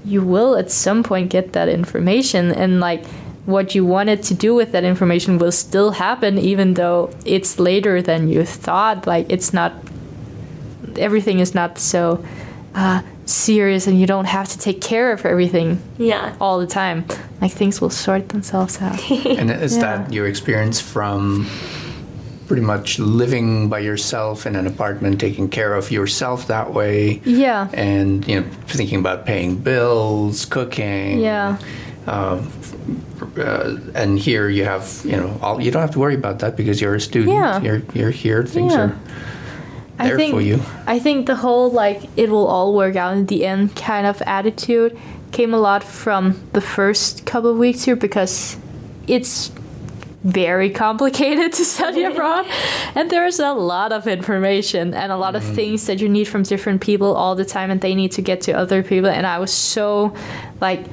you 0.04 0.24
will 0.24 0.56
at 0.56 0.72
some 0.72 1.04
point 1.04 1.30
get 1.30 1.54
that 1.54 1.70
information 1.70 2.52
and 2.52 2.80
like 2.80 3.04
what 3.46 3.74
you 3.76 3.84
wanted 3.86 4.22
to 4.24 4.34
do 4.34 4.54
with 4.54 4.72
that 4.72 4.84
information 4.84 5.38
will 5.40 5.52
still 5.52 5.92
happen 5.92 6.38
even 6.38 6.76
though 6.76 7.10
it's 7.26 7.60
later 7.60 8.02
than 8.02 8.28
you 8.28 8.46
thought 8.46 9.08
like 9.08 9.26
it's 9.30 9.52
not 9.54 9.74
everything 10.98 11.40
is 11.40 11.56
not 11.56 11.78
so 11.78 12.24
uh, 12.76 13.02
serious 13.26 13.88
and 13.88 14.00
you 14.00 14.06
don't 14.06 14.26
have 14.26 14.48
to 14.48 14.58
take 14.58 14.82
care 14.82 15.12
of 15.12 15.26
everything 15.26 15.82
Yeah. 15.98 16.36
all 16.40 16.60
the 16.60 16.68
time 16.68 17.06
like 17.42 17.52
things 17.52 17.82
will 17.82 17.90
sort 17.90 18.30
themselves 18.30 18.82
out 18.82 19.00
And 19.26 19.50
is 19.52 19.76
Yeah. 19.78 19.82
that 19.82 20.14
your 20.14 20.28
experience 20.28 20.80
from 20.80 21.48
pretty 22.48 22.62
much 22.64 23.00
living 23.00 23.70
by 23.70 23.80
yourself 23.80 24.46
in 24.46 24.58
an 24.58 24.68
apartment, 24.68 25.22
taking 25.22 25.48
care 25.48 25.74
of 25.74 25.90
yourself 25.90 26.48
that 26.48 26.74
way? 26.74 27.22
yeah 27.24 27.70
And 27.74 28.28
you 28.28 28.42
know, 28.42 28.46
thinking 28.68 29.00
about 29.00 29.26
paying 29.26 29.56
bills, 29.56 30.46
cooking. 30.46 31.20
yeah 31.20 31.58
Um, 32.08 32.50
uh, 33.38 33.78
and 33.94 34.18
here 34.20 34.50
you 34.50 34.66
have, 34.66 35.02
you 35.06 35.18
know, 35.18 35.38
all, 35.42 35.62
you 35.62 35.72
don't 35.72 35.82
have 35.82 35.92
to 35.92 36.00
worry 36.00 36.16
about 36.16 36.40
that 36.40 36.56
because 36.56 36.82
you're 36.82 36.96
a 36.96 37.02
student. 37.02 37.34
Yeah. 37.34 37.62
You're 37.62 37.82
you're 37.94 38.12
here. 38.12 38.44
Things 38.46 38.74
Yeah. 38.74 38.82
are 38.82 38.96
there 40.04 40.16
I 40.16 40.18
think 40.18 40.34
for 40.34 40.42
you. 40.42 40.60
I 40.88 41.00
think 41.00 41.28
the 41.28 41.36
whole 41.36 41.70
like 41.72 42.02
it 42.18 42.30
will 42.30 42.48
all 42.48 42.74
work 42.76 42.96
out 42.96 43.14
in 43.14 43.26
the 43.28 43.46
end 43.46 43.76
kind 43.76 44.08
of 44.08 44.22
attitude 44.24 44.98
came 45.32 45.54
a 45.54 45.60
lot 45.60 45.84
from 45.84 46.40
the 46.54 46.62
first 46.62 47.26
couple 47.26 47.52
of 47.52 47.58
weeks 47.58 47.84
here 47.86 47.96
because 47.96 48.58
it's 49.08 49.52
very 50.24 50.70
complicated 50.86 51.54
to 51.54 51.64
study 51.66 52.04
abroad 52.04 52.46
and 52.96 53.10
there's 53.10 53.40
a 53.40 53.54
lot 53.54 53.92
of 53.92 54.08
information 54.08 54.94
and 54.94 55.12
a 55.12 55.18
lot 55.18 55.36
of 55.36 55.44
things 55.44 55.86
that 55.88 56.00
you 56.00 56.08
need 56.10 56.26
from 56.28 56.44
different 56.44 56.82
people 56.82 57.16
all 57.16 57.36
the 57.36 57.46
time 57.46 57.72
and 57.72 57.82
they 57.82 57.96
need 57.96 58.12
to 58.12 58.22
get 58.22 58.42
to 58.42 58.52
other 58.52 58.84
people 58.84 59.10
and 59.10 59.26
I 59.26 59.40
was 59.40 59.52
so 59.54 60.14
like 60.60 60.86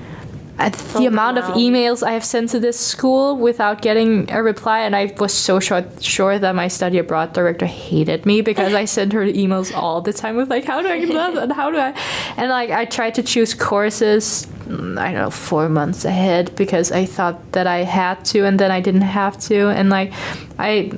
at 0.59 0.73
the 0.73 1.07
amount 1.07 1.38
of 1.38 1.44
emails 1.55 2.03
I 2.03 2.12
have 2.12 2.25
sent 2.25 2.51
to 2.51 2.61
this 2.61 2.79
school 2.79 3.37
without 3.37 3.81
getting 3.81 4.31
a 4.31 4.42
reply, 4.42 4.81
and 4.81 4.97
I 4.97 5.14
was 5.18 5.33
so 5.33 5.61
sure, 5.61 5.85
sure 6.01 6.38
that 6.38 6.55
my 6.55 6.68
study 6.68 6.99
abroad 6.99 7.33
director 7.33 7.66
hated 7.66 8.27
me 8.27 8.40
because 8.40 8.75
I 8.75 8.85
sent 8.85 9.12
her 9.12 9.25
emails 9.25 9.75
all 9.75 10.01
the 10.01 10.12
time 10.12 10.37
with 10.37 10.51
like, 10.51 10.64
how 10.64 10.83
do 10.83 10.88
I 10.88 10.99
get 10.99 11.12
that 11.14 11.37
and 11.37 11.53
how 11.53 11.71
do 11.71 11.79
I, 11.79 11.94
and 12.37 12.51
like 12.51 12.71
I 12.71 12.85
tried 12.87 13.14
to 13.14 13.23
choose 13.23 13.55
courses, 13.55 14.47
mm, 14.66 14.99
I 14.99 15.12
don't 15.12 15.23
know, 15.23 15.31
four 15.31 15.68
months 15.68 16.05
ahead 16.05 16.55
because 16.57 16.90
I 16.90 17.05
thought 17.05 17.53
that 17.53 17.66
I 17.66 17.85
had 17.85 18.25
to, 18.27 18.44
and 18.44 18.59
then 18.59 18.71
I 18.71 18.81
didn't 18.81 19.03
have 19.03 19.38
to, 19.42 19.68
and 19.68 19.90
like 19.90 20.12
I 20.59 20.90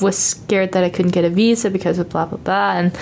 was 0.00 0.18
scared 0.18 0.72
that 0.72 0.82
I 0.84 0.90
couldn't 0.90 1.12
get 1.12 1.24
a 1.24 1.30
visa 1.30 1.70
because 1.70 1.98
of 1.98 2.08
blah 2.08 2.26
blah 2.26 2.38
blah, 2.38 2.72
and 2.72 2.92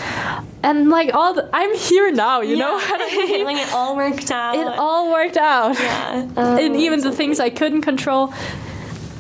and 0.63 0.91
like 0.91 1.15
all 1.15 1.35
the, 1.35 1.49
I'm 1.53 1.75
here 1.77 2.13
now, 2.13 2.41
you 2.41 2.57
know. 2.57 2.75
what 2.75 3.01
I 3.01 3.07
mean? 3.27 3.45
like 3.45 3.57
it 3.67 3.73
all 3.73 3.97
worked 3.97 4.31
out. 4.31 4.55
it 4.57 4.67
all 4.79 5.11
worked 5.11 5.37
out. 5.37 5.75
Yeah. 5.79 6.21
and 6.37 6.39
oh, 6.39 6.77
even 6.77 7.01
the 7.01 7.11
things 7.13 7.41
I 7.41 7.51
couldn't 7.51 7.83
control, 7.83 8.33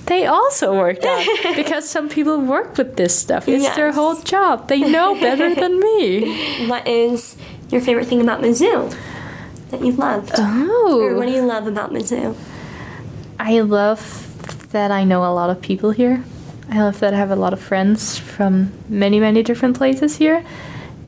they 0.06 0.26
also 0.26 0.72
worked 0.76 1.04
out 1.04 1.26
because 1.56 1.88
some 1.88 2.08
people 2.08 2.38
work 2.40 2.76
with 2.76 2.96
this 2.96 3.18
stuff. 3.18 3.48
It's 3.48 3.74
their 3.74 3.92
whole 3.92 4.20
job. 4.20 4.68
They 4.68 4.80
know 4.80 5.14
better 5.18 5.54
than 5.54 5.80
me. 5.80 6.66
What 6.68 6.86
is 6.86 7.36
your 7.70 7.80
favorite 7.80 8.06
thing 8.06 8.20
about 8.20 8.40
Mizzou 8.42 8.94
that 9.70 9.82
you've 9.84 9.98
loved? 9.98 10.32
Oh. 10.36 11.00
Or 11.00 11.16
what 11.16 11.26
do 11.26 11.32
Oh, 11.32 11.36
you 11.36 11.42
love 11.42 11.66
about 11.66 11.90
Mizzou? 11.92 12.36
I 13.40 13.60
love 13.60 14.28
that 14.72 14.90
I 14.90 15.02
know 15.04 15.24
a 15.24 15.32
lot 15.34 15.50
of 15.50 15.60
people 15.60 15.90
here. 15.90 16.22
I 16.72 16.82
love 16.82 17.00
that 17.00 17.12
I 17.12 17.18
have 17.18 17.30
a 17.30 17.36
lot 17.36 17.52
of 17.52 17.60
friends 17.60 18.18
from 18.18 18.72
many, 18.88 19.20
many 19.20 19.42
different 19.42 19.76
places 19.76 20.16
here. 20.16 20.42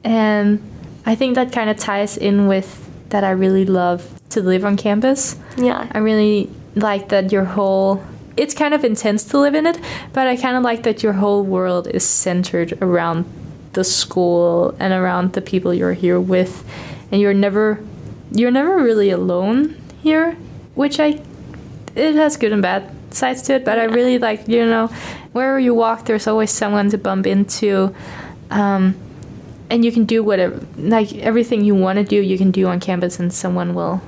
And 0.05 0.61
I 1.07 1.14
think 1.14 1.37
that 1.37 1.53
kind 1.53 1.70
of 1.70 1.79
ties 1.79 2.18
in 2.18 2.46
with 2.46 2.87
that 3.09 3.24
I 3.24 3.31
really 3.31 3.64
love 3.64 4.07
to 4.29 4.42
live 4.42 4.66
on 4.66 4.77
campus. 4.77 5.37
Yeah. 5.57 5.88
I 5.90 5.98
really 5.98 6.50
like 6.74 7.09
that 7.09 7.33
your 7.33 7.44
whole 7.46 8.05
it's 8.37 8.53
kind 8.53 8.74
of 8.74 8.85
intense 8.85 9.24
to 9.24 9.38
live 9.38 9.55
in 9.55 9.64
it, 9.64 9.79
but 10.12 10.27
I 10.27 10.37
kind 10.37 10.57
of 10.57 10.64
like 10.64 10.83
that 10.83 11.03
your 11.03 11.14
whole 11.14 11.42
world 11.42 11.87
is 11.87 12.05
centered 12.05 12.77
around 12.83 13.24
the 13.72 13.85
school 13.85 14.77
and 14.79 14.92
around 14.92 15.33
the 15.33 15.40
people 15.40 15.72
you're 15.72 15.94
here 15.94 16.20
with 16.20 16.62
and 17.11 17.22
you're 17.22 17.33
never 17.33 17.83
you're 18.31 18.50
never 18.50 18.77
really 18.83 19.09
alone 19.09 19.81
here, 20.03 20.33
which 20.74 21.00
I 21.00 21.22
it 21.94 22.16
has 22.16 22.37
good 22.37 22.53
and 22.53 22.61
bad 22.61 22.94
sides 23.14 23.42
to 23.42 23.55
it, 23.55 23.64
but 23.64 23.79
I 23.79 23.85
really 23.85 24.18
like, 24.18 24.48
you 24.48 24.64
know, 24.66 24.88
wherever 25.33 25.59
you 25.59 25.74
walk 25.74 26.07
there's 26.07 26.27
always 26.27 26.50
someone 26.50 26.90
to 26.90 26.98
bump 26.98 27.27
into. 27.27 27.94
Um, 28.50 28.96
and 29.70 29.85
you 29.85 29.90
can 29.90 30.05
do 30.05 30.22
whatever 30.22 30.61
like 30.77 31.14
everything 31.16 31.64
you 31.64 31.74
want 31.74 31.98
to 31.98 32.05
do 32.05 32.16
you 32.16 32.37
can 32.37 32.50
do 32.50 32.66
on 32.66 32.79
campus 32.79 33.18
and 33.18 33.33
someone 33.33 33.74
will 33.74 34.03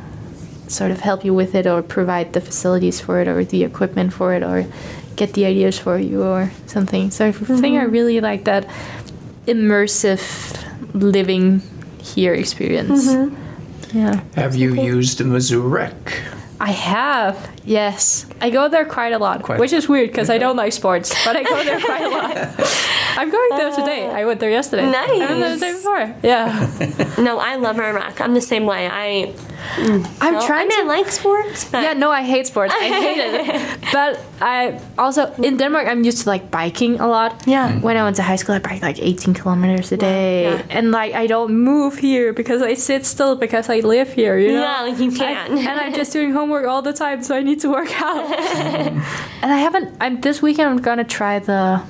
sort 0.68 0.90
of 0.90 1.00
help 1.00 1.24
you 1.24 1.32
with 1.32 1.54
it 1.54 1.66
or 1.66 1.82
provide 1.82 2.32
the 2.32 2.40
facilities 2.40 3.00
for 3.00 3.20
it 3.20 3.28
or 3.28 3.44
the 3.44 3.64
equipment 3.64 4.12
for 4.12 4.34
it 4.34 4.42
or 4.42 4.66
get 5.16 5.32
the 5.32 5.46
ideas 5.46 5.78
for 5.78 5.98
you 5.98 6.22
or 6.22 6.50
something. 6.66 7.10
So 7.10 7.26
I 7.26 7.32
think 7.32 7.78
I 7.78 7.84
really 7.84 8.20
like 8.20 8.44
that 8.44 8.68
immersive 9.46 10.22
living 10.92 11.62
here 12.00 12.34
experience. 12.34 13.06
Yeah. 13.94 14.20
Have 14.34 14.56
you 14.56 14.74
used 14.74 15.18
Mizzou 15.20 15.70
Rec? 15.70 15.94
I 16.60 16.70
have, 16.72 17.48
yes. 17.66 18.26
I 18.40 18.50
go 18.50 18.68
there 18.68 18.84
quite 18.84 19.12
a 19.12 19.18
lot, 19.18 19.42
Quite- 19.42 19.60
which 19.60 19.72
is 19.72 19.88
weird 19.88 20.10
because 20.10 20.30
I 20.30 20.38
don't 20.38 20.56
like 20.56 20.72
sports, 20.72 21.12
but 21.24 21.36
I 21.36 21.42
go 21.42 21.64
there 21.64 21.80
quite 21.80 22.04
a 22.04 22.08
lot. 22.08 22.32
I'm 23.18 23.30
going 23.30 23.50
there 23.56 23.70
today. 23.72 24.06
Uh, 24.06 24.20
I 24.20 24.24
went 24.26 24.40
there 24.40 24.50
yesterday. 24.50 24.84
I 24.84 25.16
went 25.18 25.40
there 25.40 25.54
the 25.54 25.60
day 25.60 25.72
before. 25.72 26.14
Yeah. 26.22 26.68
No, 27.26 27.38
I 27.38 27.56
love 27.56 27.78
Iraq. 27.80 28.20
I'm 28.20 28.34
the 28.34 28.42
same 28.42 28.66
way. 28.66 28.82
I 28.92 29.32
mm. 29.80 30.04
I'm 30.20 30.34
well, 30.34 30.46
trying 30.46 30.66
I 30.66 30.68
mean, 30.68 30.86
to 30.86 30.92
I 30.92 30.96
like 31.00 31.10
sports, 31.10 31.64
but 31.64 31.82
Yeah, 31.82 31.94
no, 31.94 32.10
I 32.10 32.22
hate 32.22 32.46
sports. 32.46 32.74
I 32.76 32.88
hate 33.04 33.18
it. 33.18 33.80
But 33.90 34.20
I 34.42 34.78
also 34.98 35.32
in 35.42 35.56
Denmark 35.56 35.88
I'm 35.88 36.04
used 36.04 36.20
to 36.24 36.28
like 36.28 36.50
biking 36.50 37.00
a 37.00 37.06
lot. 37.08 37.42
Yeah. 37.46 37.72
Mm. 37.72 37.80
When 37.82 37.96
I 37.96 38.02
went 38.04 38.16
to 38.16 38.22
high 38.22 38.36
school 38.36 38.54
I 38.54 38.58
biked 38.58 38.82
like 38.82 38.98
18 39.00 39.32
kilometers 39.34 39.92
a 39.92 39.96
day. 39.96 40.42
Yeah. 40.42 40.76
And 40.78 40.90
like 40.90 41.14
I 41.14 41.26
don't 41.26 41.54
move 41.64 41.96
here 41.96 42.34
because 42.34 42.60
I 42.60 42.74
sit 42.74 43.06
still 43.06 43.34
because 43.34 43.70
I 43.70 43.80
live 43.80 44.12
here, 44.12 44.36
you 44.38 44.52
know? 44.52 44.60
yeah, 44.68 44.82
like 44.82 44.98
you 45.00 45.10
I- 45.12 45.16
can. 45.16 45.58
and 45.58 45.80
I'm 45.80 45.94
just 45.94 46.12
doing 46.12 46.32
homework 46.34 46.66
all 46.66 46.82
the 46.82 46.92
time, 46.92 47.22
so 47.22 47.34
I 47.34 47.42
need 47.42 47.55
to 47.60 47.70
work 47.70 47.90
out. 48.00 48.32
and 49.42 49.52
I 49.52 49.58
haven't. 49.58 49.96
I'm 50.00 50.20
this 50.20 50.42
weekend. 50.42 50.68
I'm 50.68 50.78
gonna 50.78 51.04
try 51.04 51.38
the 51.38 51.82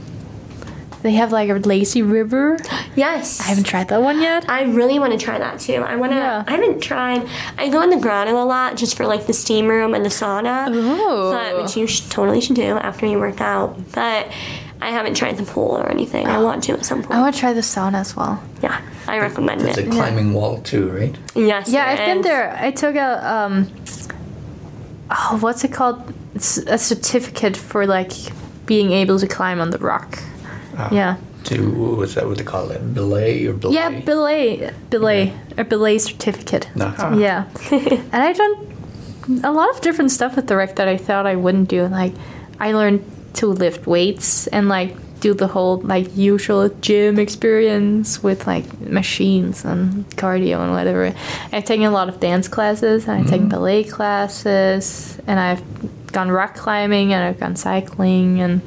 they 1.06 1.12
have 1.12 1.30
like 1.30 1.48
a 1.48 1.54
lazy 1.54 2.02
river. 2.02 2.58
Yes. 2.96 3.42
I 3.42 3.48
haven't 3.48 3.64
tried 3.64 3.88
that 3.88 4.00
one 4.00 4.22
yet. 4.22 4.48
I 4.48 4.62
really 4.62 4.98
want 4.98 5.12
to 5.12 5.18
try 5.18 5.38
that 5.38 5.60
too. 5.60 5.74
I 5.74 5.96
want 5.96 6.12
to. 6.12 6.16
Yeah. 6.16 6.44
I 6.46 6.52
haven't 6.52 6.80
tried. 6.80 7.28
I 7.58 7.68
go 7.68 7.82
in 7.82 7.90
the 7.90 7.98
grotto 7.98 8.42
a 8.42 8.46
lot 8.46 8.78
just 8.78 8.96
for 8.96 9.06
like 9.06 9.26
the 9.26 9.34
steam 9.34 9.68
room 9.68 9.92
and 9.92 10.02
the 10.02 10.08
sauna. 10.08 10.68
Oh. 10.70 11.30
But, 11.30 11.62
which 11.62 11.76
you 11.76 11.86
should, 11.86 12.10
totally 12.10 12.40
should 12.40 12.56
do 12.56 12.78
after 12.78 13.04
you 13.04 13.18
work 13.18 13.42
out. 13.42 13.76
But 13.92 14.32
I 14.80 14.92
haven't 14.92 15.14
tried 15.14 15.36
the 15.36 15.42
pool 15.42 15.76
or 15.76 15.90
anything. 15.90 16.26
I 16.26 16.40
want 16.42 16.64
to 16.64 16.72
at 16.72 16.86
some 16.86 17.02
point. 17.02 17.10
I 17.10 17.14
point. 17.16 17.22
want 17.24 17.34
to 17.34 17.40
try 17.40 17.52
the 17.52 17.60
sauna 17.60 18.00
as 18.00 18.16
well. 18.16 18.42
yeah, 18.62 18.80
I 19.06 19.18
recommend 19.18 19.60
There's 19.60 19.76
it. 19.76 19.88
a 19.88 19.90
climbing 19.90 20.32
wall 20.32 20.62
too, 20.62 20.88
right? 20.90 21.14
Yes. 21.34 21.68
Yeah, 21.68 21.84
there 21.84 22.02
I've 22.02 22.14
been 22.14 22.22
there. 22.22 22.56
I 22.58 22.70
took 22.70 22.94
a 22.96 23.30
um 23.30 23.70
oh, 25.10 25.38
what's 25.40 25.64
it 25.64 25.72
called? 25.72 26.12
It's 26.34 26.58
a 26.58 26.78
certificate 26.78 27.56
for 27.56 27.86
like 27.86 28.12
being 28.66 28.92
able 28.92 29.18
to 29.18 29.26
climb 29.26 29.60
on 29.60 29.70
the 29.70 29.78
rock. 29.78 30.18
Ah. 30.76 30.88
Yeah. 30.92 31.16
To 31.44 31.96
what's 31.96 32.14
that? 32.14 32.26
What 32.26 32.38
they 32.38 32.44
call 32.44 32.70
it? 32.70 32.94
Belay 32.94 33.46
or 33.46 33.52
belay? 33.52 33.74
Yeah, 33.74 34.00
belay, 34.00 34.72
belay, 34.90 35.32
a 35.56 35.64
belay 35.64 35.98
certificate. 35.98 36.68
No. 36.74 36.92
Ah. 36.98 37.14
Yeah, 37.16 37.48
and 37.70 38.14
I've 38.14 38.36
done 38.36 39.40
a 39.44 39.52
lot 39.52 39.70
of 39.70 39.80
different 39.80 40.10
stuff 40.10 40.34
with 40.34 40.48
the 40.48 40.56
rec 40.56 40.76
that 40.76 40.88
I 40.88 40.96
thought 40.96 41.24
I 41.24 41.36
wouldn't 41.36 41.68
do. 41.68 41.86
Like, 41.86 42.14
I 42.58 42.72
learned 42.72 43.04
to 43.34 43.46
lift 43.46 43.86
weights 43.86 44.48
and 44.48 44.68
like 44.68 44.96
do 45.20 45.34
the 45.34 45.46
whole 45.46 45.78
like 45.78 46.16
usual 46.16 46.68
gym 46.80 47.18
experience 47.18 48.22
with 48.22 48.46
like 48.46 48.80
machines 48.80 49.64
and 49.64 50.08
cardio 50.16 50.60
and 50.62 50.72
whatever. 50.72 51.14
I've 51.52 51.64
taken 51.64 51.86
a 51.86 51.90
lot 51.90 52.08
of 52.08 52.20
dance 52.20 52.48
classes 52.48 53.08
and 53.08 53.20
I've 53.20 53.24
taken 53.26 53.48
mm-hmm. 53.48 53.48
ballet 53.50 53.84
classes 53.84 55.18
and 55.26 55.40
I've 55.40 55.62
gone 56.12 56.30
rock 56.30 56.54
climbing 56.54 57.12
and 57.12 57.24
I've 57.24 57.40
gone 57.40 57.56
cycling 57.56 58.40
and 58.40 58.60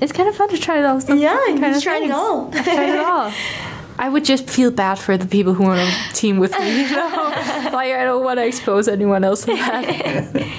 it's 0.00 0.12
kind 0.12 0.28
of 0.28 0.36
fun 0.36 0.48
to 0.50 0.58
try 0.58 0.80
those. 0.80 1.04
those 1.04 1.20
Yeah, 1.20 1.34
different 1.34 1.60
kind 1.60 1.74
you've 1.74 1.76
of 1.76 1.82
tried 1.82 2.02
it 2.02 2.10
all. 2.10 2.50
I've 2.54 2.64
tried 2.64 2.88
it 2.88 3.00
all. 3.00 3.32
I 3.98 4.08
would 4.08 4.24
just 4.24 4.48
feel 4.48 4.70
bad 4.70 4.98
for 4.98 5.18
the 5.18 5.26
people 5.26 5.52
who 5.52 5.64
are 5.64 5.72
on 5.72 5.78
a 5.78 6.12
team 6.14 6.38
with 6.38 6.58
me. 6.58 6.82
You 6.82 6.90
know? 6.90 7.08
like 7.72 7.92
I 7.92 8.04
don't 8.04 8.24
want 8.24 8.38
to 8.38 8.46
expose 8.46 8.88
anyone 8.88 9.24
else 9.24 9.44
to 9.44 9.54
that. 9.54 10.46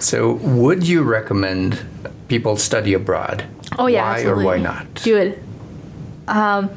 So, 0.00 0.34
would 0.34 0.86
you 0.86 1.02
recommend 1.02 1.80
people 2.28 2.58
study 2.58 2.92
abroad? 2.92 3.46
Oh 3.78 3.86
yeah, 3.86 4.04
Why 4.04 4.14
absolutely. 4.14 4.44
or 4.44 4.46
why 4.46 4.58
not? 4.58 4.94
Do 5.02 5.16
it. 5.16 5.38
Um, 6.28 6.70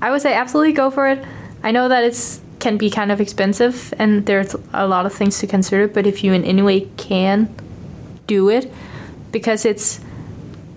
I 0.00 0.10
would 0.10 0.20
say 0.22 0.34
absolutely 0.34 0.72
go 0.72 0.90
for 0.90 1.08
it. 1.08 1.24
I 1.62 1.70
know 1.70 1.88
that 1.88 2.04
it's 2.04 2.40
can 2.58 2.76
be 2.76 2.90
kind 2.90 3.10
of 3.10 3.20
expensive 3.20 3.92
and 3.98 4.24
there's 4.26 4.54
a 4.72 4.86
lot 4.86 5.04
of 5.06 5.12
things 5.12 5.38
to 5.40 5.46
consider, 5.46 5.88
but 5.88 6.06
if 6.06 6.22
you 6.22 6.32
in 6.32 6.44
any 6.44 6.62
way 6.62 6.80
can, 6.96 7.48
do 8.26 8.48
it 8.48 8.70
because 9.32 9.64
it's 9.64 10.00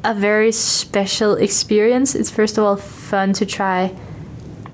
a 0.04 0.14
very 0.14 0.52
special 0.52 1.36
experience. 1.36 2.16
It's 2.16 2.32
first 2.32 2.58
of 2.58 2.64
all 2.64 2.76
fun 2.78 3.34
to 3.34 3.46
try 3.46 3.92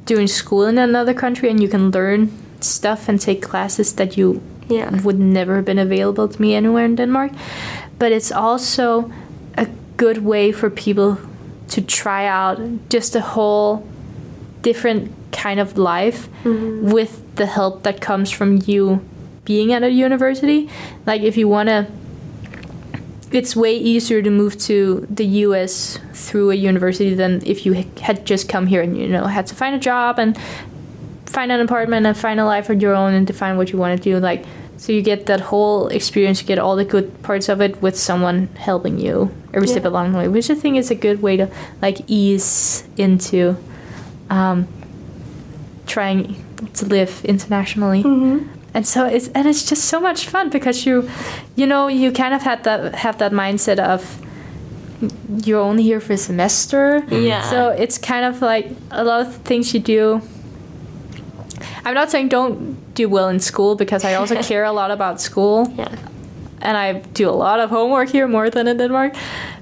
doing 0.06 0.28
school 0.28 0.66
in 0.66 0.78
another 0.78 1.14
country 1.14 1.50
and 1.50 1.62
you 1.62 1.68
can 1.68 1.92
learn 1.92 2.30
stuff 2.62 3.10
and 3.10 3.20
take 3.20 3.42
classes 3.42 3.94
that 3.94 4.18
you 4.18 4.42
Yeah. 4.70 5.02
would 5.04 5.20
never 5.20 5.56
have 5.56 5.66
been 5.66 5.80
available 5.80 6.28
to 6.28 6.42
me 6.42 6.56
anywhere 6.56 6.86
in 6.86 6.96
Denmark. 6.96 7.32
But 8.00 8.12
it's 8.12 8.32
also 8.32 9.00
a 9.00 9.12
good 10.02 10.26
way 10.26 10.52
for 10.52 10.68
people 10.72 11.20
to 11.68 11.80
try 11.80 12.26
out 12.26 12.58
just 12.90 13.16
a 13.16 13.22
whole 13.22 13.88
different 14.64 15.14
kind 15.32 15.60
of 15.60 15.78
life 15.78 16.28
mm-hmm. 16.44 16.90
with 16.90 17.14
the 17.36 17.46
help 17.46 17.84
that 17.84 18.02
comes 18.02 18.32
from 18.32 18.60
you 18.66 19.08
being 19.46 19.72
at 19.72 19.84
a 19.84 19.92
university. 19.92 20.68
Like 21.06 21.22
if 21.22 21.38
you 21.38 21.48
want 21.48 21.70
to 21.70 21.86
it's 23.32 23.56
way 23.56 23.78
easier 23.78 24.24
to 24.24 24.32
move 24.32 24.58
to 24.58 25.06
the 25.08 25.28
US 25.46 26.00
through 26.14 26.50
a 26.50 26.56
university 26.56 27.14
than 27.14 27.46
if 27.46 27.64
you 27.68 27.74
had 28.02 28.26
just 28.26 28.50
come 28.50 28.66
here 28.66 28.82
and 28.82 28.98
you 28.98 29.08
know 29.08 29.26
had 29.26 29.46
to 29.48 29.56
find 29.56 29.76
a 29.76 29.80
job 29.80 30.18
and 30.18 30.36
find 31.28 31.52
an 31.52 31.62
apartment 31.62 32.08
and 32.08 32.18
find 32.18 32.40
a 32.40 32.46
life 32.46 32.72
on 32.72 32.80
your 32.80 32.96
own 32.96 33.14
and 33.14 33.28
define 33.28 33.56
what 33.56 33.72
you 33.72 33.78
want 33.78 33.96
to 33.96 34.04
do 34.04 34.20
like 34.20 34.44
so 34.82 34.92
you 34.92 35.02
get 35.04 35.28
that 35.28 35.42
whole 35.52 35.88
experience 35.90 36.42
you 36.42 36.48
get 36.48 36.58
all 36.58 36.76
the 36.76 36.86
good 36.86 37.08
parts 37.22 37.48
of 37.50 37.62
it 37.62 37.80
with 37.84 37.96
someone 37.96 38.50
helping 38.58 38.98
you 38.98 39.30
every 39.54 39.68
step 39.68 39.86
along 39.86 40.12
the 40.12 40.18
way 40.18 40.28
which 40.28 40.50
i 40.50 40.56
think 40.56 40.76
is 40.76 40.90
a 40.90 40.96
good 40.96 41.22
way 41.22 41.38
to 41.38 41.48
like 41.82 41.98
ease 42.08 42.84
into 42.98 43.56
um, 44.32 44.68
trying 45.86 46.36
to 46.74 46.86
live 46.86 47.24
internationally. 47.26 48.02
And 48.74 48.88
so 48.88 49.06
it's 49.06 49.28
and 49.36 49.48
it's 49.48 49.68
just 49.68 49.86
so 49.86 50.00
much 50.00 50.28
fun 50.28 50.50
because 50.50 50.86
you 50.86 51.10
you 51.58 51.68
know 51.68 51.90
you 51.90 52.12
kind 52.12 52.34
of 52.34 52.42
had 52.42 52.64
that 52.64 52.96
have 52.96 53.18
that 53.18 53.34
mindset 53.34 53.80
of 53.80 54.18
you're 55.44 55.60
only 55.60 55.84
here 55.84 56.00
for 56.00 56.14
a 56.14 56.18
semester. 56.18 57.06
Yeah. 57.10 57.42
so 57.50 57.70
it's 57.70 57.98
kind 57.98 58.26
of 58.26 58.42
like 58.42 58.70
a 58.92 59.04
lot 59.04 59.28
of 59.28 59.36
things 59.44 59.74
you 59.74 59.82
do. 59.82 60.22
I'm 61.84 61.94
not 61.94 62.10
saying 62.10 62.30
don't 62.30 62.91
do 63.04 63.10
well 63.16 63.30
in 63.30 63.40
school 63.40 63.76
because 63.76 64.04
i 64.12 64.14
also 64.20 64.36
care 64.50 64.64
a 64.64 64.72
lot 64.72 64.92
about 64.92 65.22
school 65.22 65.68
Yeah. 65.78 65.88
and 66.62 66.78
I 66.78 67.02
do 67.18 67.30
a 67.30 67.38
lot 67.46 67.60
of 67.64 67.70
homework 67.70 68.10
here 68.14 68.28
more 68.28 68.50
than 68.50 68.68
in 68.68 68.78
Denmark. 68.78 69.14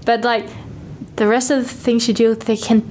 But 0.06 0.20
like 0.26 0.46
the 1.16 1.26
rest 1.28 1.52
of 1.52 1.58
the 1.64 1.74
things 1.86 2.08
you 2.08 2.14
do, 2.14 2.36
they 2.36 2.58
can 2.58 2.82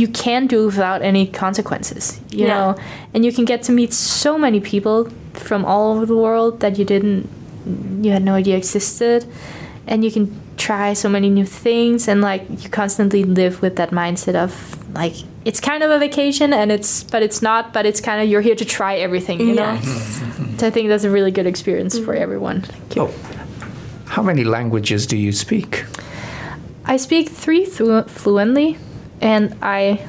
you 0.00 0.08
can 0.08 0.46
do 0.46 0.66
without 0.66 1.00
any 1.02 1.26
consequences, 1.26 2.20
you 2.30 2.44
Yeah. 2.46 2.54
know. 2.54 2.74
And 3.14 3.24
you 3.24 3.32
can 3.32 3.44
get 3.46 3.62
to 3.66 3.72
meet 3.72 3.92
so 3.94 4.38
many 4.38 4.60
people 4.60 4.96
from 5.46 5.64
all 5.64 5.92
over 5.96 6.06
the 6.06 6.16
world 6.16 6.60
that 6.60 6.78
you 6.78 6.84
didn't 6.84 7.22
you 8.04 8.12
had 8.12 8.22
no 8.22 8.34
idea 8.38 8.56
existed, 8.56 9.24
and 9.86 10.04
you 10.04 10.10
can 10.10 10.40
try 10.56 10.92
so 10.94 11.08
many 11.08 11.30
new 11.30 11.44
things 11.44 12.08
and 12.08 12.20
like 12.20 12.42
you 12.62 12.68
constantly 12.70 13.24
live 13.24 13.62
with 13.62 13.76
that 13.76 13.90
mindset 13.90 14.34
of 14.34 14.52
like 14.94 15.14
it's 15.44 15.60
kind 15.60 15.82
of 15.82 15.90
a 15.90 15.98
vacation 15.98 16.52
and 16.52 16.72
it's 16.72 17.04
but 17.04 17.22
it's 17.22 17.42
not 17.42 17.72
but 17.72 17.86
it's 17.86 18.00
kind 18.00 18.22
of 18.22 18.28
you're 18.28 18.40
here 18.40 18.54
to 18.54 18.64
try 18.64 18.96
everything 18.96 19.38
you 19.38 19.54
know 19.54 19.78
so 20.56 20.66
i 20.66 20.70
think 20.70 20.88
that's 20.88 21.04
a 21.04 21.10
really 21.10 21.30
good 21.30 21.46
experience 21.46 21.98
for 21.98 22.14
mm-hmm. 22.14 22.22
everyone 22.22 22.62
Thank 22.62 22.96
Oh, 22.98 23.36
how 24.06 24.22
many 24.22 24.44
languages 24.44 25.06
do 25.06 25.16
you 25.16 25.32
speak? 25.32 25.84
I 26.84 26.96
speak 26.96 27.28
three 27.28 27.64
flu- 27.64 28.04
fluently, 28.04 28.78
and 29.20 29.54
I 29.60 30.06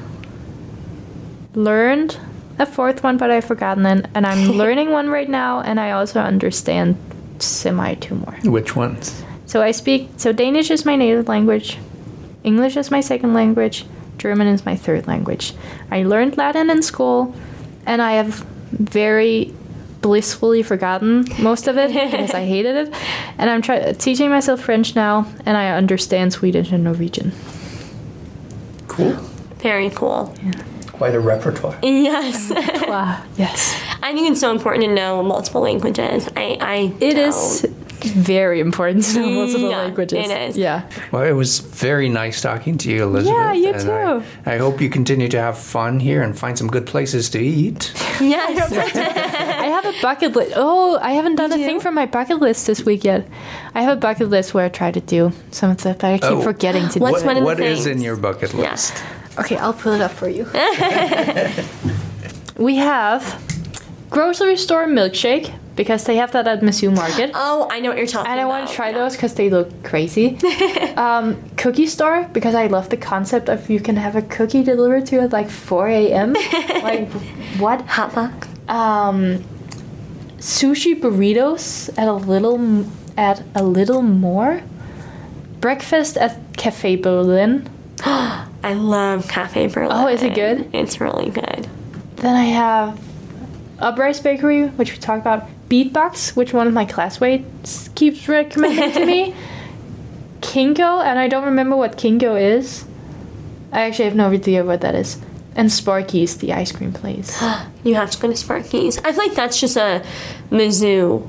learned 1.54 2.18
a 2.58 2.66
fourth 2.66 3.02
one, 3.02 3.18
but 3.18 3.30
I've 3.30 3.44
forgotten 3.44 3.84
it. 3.84 4.06
And 4.14 4.26
I'm 4.26 4.52
learning 4.62 4.90
one 4.90 5.08
right 5.08 5.28
now, 5.28 5.60
and 5.60 5.80
I 5.80 5.90
also 5.90 6.20
understand 6.20 6.96
semi 7.38 7.94
two 7.94 8.14
more. 8.14 8.38
Which 8.44 8.76
ones? 8.76 9.22
So 9.48 9.62
I 9.62 9.72
speak. 9.72 10.10
So 10.18 10.30
Danish 10.32 10.70
is 10.70 10.84
my 10.84 10.94
native 10.94 11.26
language, 11.26 11.78
English 12.44 12.76
is 12.76 12.90
my 12.90 13.00
second 13.00 13.32
language, 13.34 13.84
German 14.18 14.46
is 14.46 14.64
my 14.66 14.76
third 14.76 15.06
language. 15.08 15.54
I 15.90 16.02
learned 16.04 16.36
Latin 16.36 16.68
in 16.70 16.82
school, 16.82 17.34
and 17.86 18.00
I 18.02 18.12
have 18.12 18.44
very 18.72 19.54
blissfully 20.02 20.62
forgotten 20.62 21.24
most 21.40 21.66
of 21.66 21.76
it 21.78 21.88
because 21.88 22.32
I 22.34 22.44
hated 22.44 22.76
it. 22.88 22.94
And 23.38 23.48
I'm 23.50 23.62
try- 23.62 23.92
teaching 23.92 24.30
myself 24.30 24.60
French 24.60 24.94
now, 24.96 25.26
and 25.46 25.56
I 25.56 25.70
understand 25.70 26.32
Swedish 26.32 26.70
and 26.72 26.82
Norwegian. 26.84 27.32
Cool. 28.88 29.12
Very 29.62 29.90
cool. 29.90 30.34
Quite 30.92 31.14
a 31.14 31.20
repertoire. 31.20 31.78
Yes. 31.82 32.50
Wow. 32.88 33.22
Yes. 33.36 33.74
I 34.02 34.12
think 34.14 34.30
it's 34.30 34.40
so 34.40 34.50
important 34.50 34.84
to 34.86 34.92
know 34.94 35.22
multiple 35.22 35.60
languages. 35.60 36.26
I, 36.36 36.56
I 36.60 36.76
It 37.00 37.14
don't. 37.14 37.28
is 37.28 37.66
very 38.04 38.60
important 38.60 39.04
to 39.04 39.20
know 39.20 39.26
mm, 39.28 39.34
multiple 39.34 39.70
Yeah, 39.70 39.78
languages. 39.78 40.30
it 40.30 40.50
is. 40.50 40.56
Yeah. 40.56 40.88
Well, 41.12 41.22
it 41.24 41.32
was 41.32 41.60
very 41.60 42.08
nice 42.08 42.40
talking 42.40 42.78
to 42.78 42.90
you, 42.90 43.02
Elizabeth. 43.04 43.36
Yeah, 43.36 43.52
you 43.52 43.68
and 43.72 43.80
too. 43.80 44.22
I, 44.46 44.54
I 44.54 44.58
hope 44.58 44.80
you 44.80 44.88
continue 44.90 45.28
to 45.28 45.40
have 45.40 45.58
fun 45.58 46.00
here 46.00 46.22
and 46.22 46.36
find 46.38 46.56
some 46.58 46.68
good 46.68 46.86
places 46.86 47.30
to 47.30 47.38
eat. 47.38 47.92
Yes. 48.20 48.72
I 49.58 49.66
have 49.66 49.84
a 49.86 49.92
bucket 50.02 50.34
list. 50.34 50.52
Oh, 50.56 50.98
I 51.00 51.12
haven't 51.12 51.36
done 51.36 51.52
a 51.52 51.56
do? 51.56 51.64
thing 51.64 51.78
from 51.78 51.94
my 51.94 52.06
bucket 52.06 52.40
list 52.40 52.66
this 52.66 52.84
week 52.84 53.04
yet. 53.04 53.28
I 53.76 53.82
have 53.82 53.96
a 53.96 54.00
bucket 54.00 54.28
list 54.28 54.54
where 54.54 54.64
I 54.64 54.68
try 54.70 54.90
to 54.90 55.00
do 55.00 55.30
some 55.52 55.70
of 55.70 55.78
stuff, 55.80 55.98
but 55.98 56.12
I 56.14 56.18
keep 56.18 56.24
Oh. 56.30 56.40
forgetting 56.42 56.88
to 56.90 56.98
What's 56.98 57.20
do 57.20 57.26
one 57.26 57.36
it. 57.36 57.40
of 57.40 57.44
the 57.44 57.46
What 57.46 57.60
is 57.60 57.86
in 57.86 58.00
your 58.00 58.16
bucket 58.16 58.52
Yeah. 58.54 58.72
list? 58.72 58.94
Okay, 59.38 59.56
I'll 59.56 59.72
pull 59.72 59.92
it 59.92 60.00
up 60.00 60.10
for 60.10 60.28
you. 60.28 60.46
we 62.56 62.76
have 62.76 63.40
grocery 64.10 64.56
store 64.56 64.86
milkshake 64.86 65.52
because 65.78 66.02
they 66.04 66.16
have 66.16 66.32
that 66.32 66.48
at 66.48 66.60
Mizzou 66.60 66.92
Market. 66.92 67.30
Oh, 67.34 67.68
I 67.70 67.78
know 67.78 67.90
what 67.90 67.98
you're 67.98 68.06
talking 68.08 68.26
about. 68.26 68.32
And 68.32 68.40
I 68.40 68.44
want 68.46 68.68
to 68.68 68.74
try 68.74 68.92
those 68.92 69.14
because 69.14 69.34
they 69.34 69.48
look 69.48 69.84
crazy. 69.84 70.36
um, 70.96 71.40
cookie 71.56 71.86
store 71.86 72.28
because 72.32 72.56
I 72.56 72.66
love 72.66 72.88
the 72.88 72.96
concept 72.96 73.48
of 73.48 73.70
you 73.70 73.78
can 73.78 73.94
have 73.94 74.16
a 74.16 74.22
cookie 74.22 74.64
delivered 74.64 75.06
to 75.06 75.14
you 75.14 75.20
at 75.22 75.32
like 75.32 75.48
4 75.48 75.88
a.m. 75.88 76.32
like, 76.82 77.08
what? 77.62 77.80
Hot 77.82 78.12
box. 78.12 78.48
um, 78.68 79.44
sushi 80.38 81.00
burritos 81.00 81.96
at 81.96 82.08
a 82.08 82.12
little 82.12 82.84
at 83.16 83.44
a 83.54 83.62
little 83.62 84.02
more. 84.02 84.60
Breakfast 85.60 86.16
at 86.16 86.56
Cafe 86.56 86.96
Berlin. 86.96 87.70
I 88.04 88.74
love 88.74 89.28
Cafe 89.28 89.68
Berlin. 89.68 89.92
Oh, 89.92 90.08
is 90.08 90.24
it 90.24 90.34
good? 90.34 90.68
It's 90.74 91.00
really 91.00 91.30
good. 91.30 91.68
Then 92.16 92.34
I 92.34 92.46
have 92.46 93.00
Uprise 93.78 94.18
Bakery, 94.18 94.66
which 94.66 94.90
we 94.92 94.98
talked 94.98 95.20
about. 95.20 95.48
Beatbox, 95.68 96.34
which 96.36 96.52
one 96.52 96.66
of 96.66 96.72
my 96.72 96.84
classmates 96.84 97.88
keeps 97.94 98.26
recommending 98.28 98.92
to 98.92 99.04
me. 99.06 99.34
Kingo, 100.40 101.00
and 101.00 101.18
I 101.18 101.28
don't 101.28 101.44
remember 101.44 101.76
what 101.76 101.96
Kingo 101.96 102.36
is. 102.36 102.84
I 103.72 103.82
actually 103.82 104.06
have 104.06 104.14
no 104.14 104.30
idea 104.30 104.64
what 104.64 104.80
that 104.80 104.94
is. 104.94 105.18
And 105.56 105.70
Sparky's, 105.72 106.36
the 106.38 106.52
ice 106.52 106.72
cream 106.72 106.92
place. 106.92 107.42
You 107.84 107.94
have 107.94 108.10
to 108.10 108.18
go 108.20 108.28
to 108.28 108.36
Sparky's. 108.36 108.98
I 108.98 109.12
feel 109.12 109.26
like 109.28 109.34
that's 109.34 109.58
just 109.58 109.76
a 109.76 110.04
Mizzou 110.50 111.26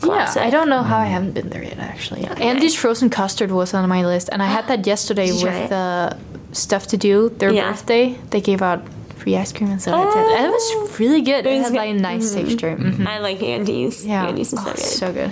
classic. 0.00 0.42
Yeah, 0.42 0.48
I 0.48 0.50
don't 0.50 0.68
know 0.68 0.82
how 0.82 0.98
I 0.98 1.06
haven't 1.06 1.32
been 1.32 1.48
there 1.48 1.62
yet, 1.62 1.78
actually. 1.78 2.24
Andy's 2.24 2.74
frozen 2.76 3.08
custard 3.08 3.50
was 3.50 3.72
on 3.72 3.88
my 3.88 4.04
list, 4.04 4.28
and 4.30 4.42
I 4.42 4.46
had 4.46 4.66
that 4.68 4.86
yesterday 4.86 5.26
Did 5.28 5.34
you 5.36 5.40
try 5.46 5.54
with 5.62 5.64
it? 5.64 5.70
the 5.70 6.18
stuff 6.54 6.86
to 6.88 6.96
do. 6.96 7.30
Their 7.30 7.50
Yeah. 7.52 7.70
birthday, 7.70 8.18
they 8.30 8.40
gave 8.40 8.60
out 8.62 8.82
free 9.22 9.36
ice 9.36 9.52
cream, 9.52 9.70
and 9.70 9.80
so 9.80 9.92
I 9.94 10.04
did. 10.12 10.36
And 10.38 10.46
it 10.46 10.50
was 10.50 10.98
really 11.00 11.22
good. 11.22 11.46
It, 11.46 11.50
was 11.58 11.62
had 11.64 11.72
good. 11.72 11.78
like 11.78 11.90
a 11.90 11.94
nice 11.94 12.34
texture. 12.34 12.76
Mhm. 12.76 13.06
I 13.06 13.18
like 13.18 13.42
Andy's. 13.42 14.04
Yeah, 14.04 14.26
Andy's 14.26 14.52
is 14.52 14.60
so 14.62 14.70
Oh, 14.70 14.72
good. 14.74 14.82
so 14.84 15.12
good. 15.12 15.30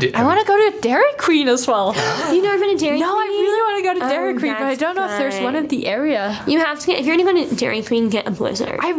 Did- 0.00 0.14
I 0.14 0.24
want 0.24 0.40
to 0.40 0.46
go 0.46 0.56
to 0.70 0.80
Dairy 0.80 1.12
Queen 1.18 1.48
as 1.48 1.66
well. 1.68 1.94
you 2.32 2.42
never 2.42 2.58
been 2.58 2.76
to 2.76 2.84
Dairy 2.84 2.96
Queen? 2.98 3.08
No, 3.08 3.14
I 3.18 3.26
really 3.26 3.62
want 3.66 3.76
to 3.78 3.82
go 3.88 3.94
to 4.00 4.06
Oh, 4.06 4.08
Dairy 4.08 4.34
Queen, 4.38 4.52
but 4.54 4.62
I 4.62 4.74
don't 4.74 4.94
know 4.96 5.04
if 5.04 5.18
there's 5.18 5.38
one 5.40 5.52
good. 5.54 5.64
in 5.64 5.68
the 5.68 5.86
area. 5.86 6.42
You 6.46 6.58
have 6.60 6.80
to 6.80 6.86
get, 6.86 6.98
if 7.00 7.06
you're 7.06 7.16
gonna 7.16 7.32
go 7.34 7.48
to 7.48 7.54
Dairy 7.54 7.82
Queen, 7.82 8.08
get 8.08 8.26
a 8.26 8.30
Blizzard. 8.30 8.78
I 8.82 8.92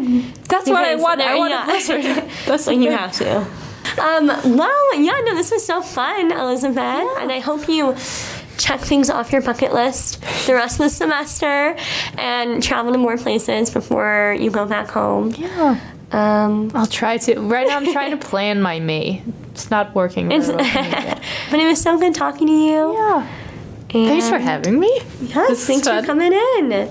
that's 0.48 0.70
what 0.70 0.84
I 0.86 0.96
want. 0.96 1.20
I 1.22 1.26
there- 1.30 1.38
want 1.38 1.52
yeah. 1.52 1.64
a 1.64 1.66
blizzard. 1.66 2.04
That's 2.46 2.66
the 2.66 2.72
like 2.72 2.82
you 2.82 2.92
have 2.92 3.12
to. 3.14 3.46
Um, 4.02 4.28
well, 4.58 5.00
yeah, 5.02 5.20
no, 5.26 5.34
this 5.36 5.50
was 5.52 5.66
so 5.66 5.82
fun, 5.82 6.32
Elizabeth, 6.32 7.08
and 7.22 7.32
I 7.32 7.40
hope 7.40 7.68
you 7.70 7.96
check 8.58 8.80
things 8.82 9.10
off 9.10 9.32
your 9.32 9.41
bucket 9.41 9.74
list 9.74 10.22
the 10.47 10.53
rest 10.53 10.76
of 10.80 10.86
the 10.86 10.89
semester 10.89 11.76
and 12.18 12.62
travel 12.64 12.91
to 12.91 12.97
more 12.97 13.18
places 13.18 13.70
before 13.70 14.36
you 14.39 14.49
go 14.51 14.66
back 14.66 14.88
home. 14.89 15.32
Yeah. 15.38 15.80
Um, 16.12 16.72
I'll 16.74 16.86
try 16.86 17.18
to. 17.18 17.39
Right 17.39 17.68
now, 17.68 17.78
I'm 17.78 17.91
trying 17.91 18.12
to 18.12 18.18
plan 18.18 18.62
my 18.62 18.80
May. 18.80 19.22
It's 19.51 19.70
not 19.70 19.93
working. 19.93 20.32
it's, 20.32 20.47
well 20.47 20.58
for 20.58 20.64
me 20.64 20.70
yet. 20.74 21.22
but 21.51 21.60
it 21.60 21.66
was 21.68 21.82
so 21.82 21.99
good 21.99 22.16
talking 22.16 22.47
to 22.47 22.53
you. 22.53 22.93
Yeah. 22.93 23.28
And 23.93 24.08
Thanks 24.08 24.30
for 24.30 24.38
having 24.38 24.80
me. 24.80 24.89
Yes, 25.22 25.47
This 25.49 25.62
is 25.62 25.68
thanks 25.68 25.88
for 25.88 26.01
coming 26.05 26.32
in. 26.34 26.89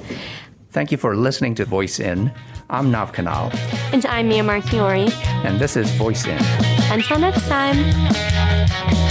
Thank 0.70 0.92
you 0.92 0.98
for 0.98 1.16
listening 1.16 1.54
to 1.56 1.64
Voice 1.64 1.98
In. 2.00 2.30
I'm 2.68 2.90
Nav 2.90 3.12
Kanal, 3.12 3.54
And 3.92 4.04
I'm 4.06 4.28
Mia 4.28 4.42
Marchiori. 4.42 5.10
and 5.44 5.58
this 5.60 5.76
is 5.76 5.90
Voice 5.92 6.26
In. 6.26 6.38
Until 6.90 7.18
next 7.18 7.46
time. 7.48 9.05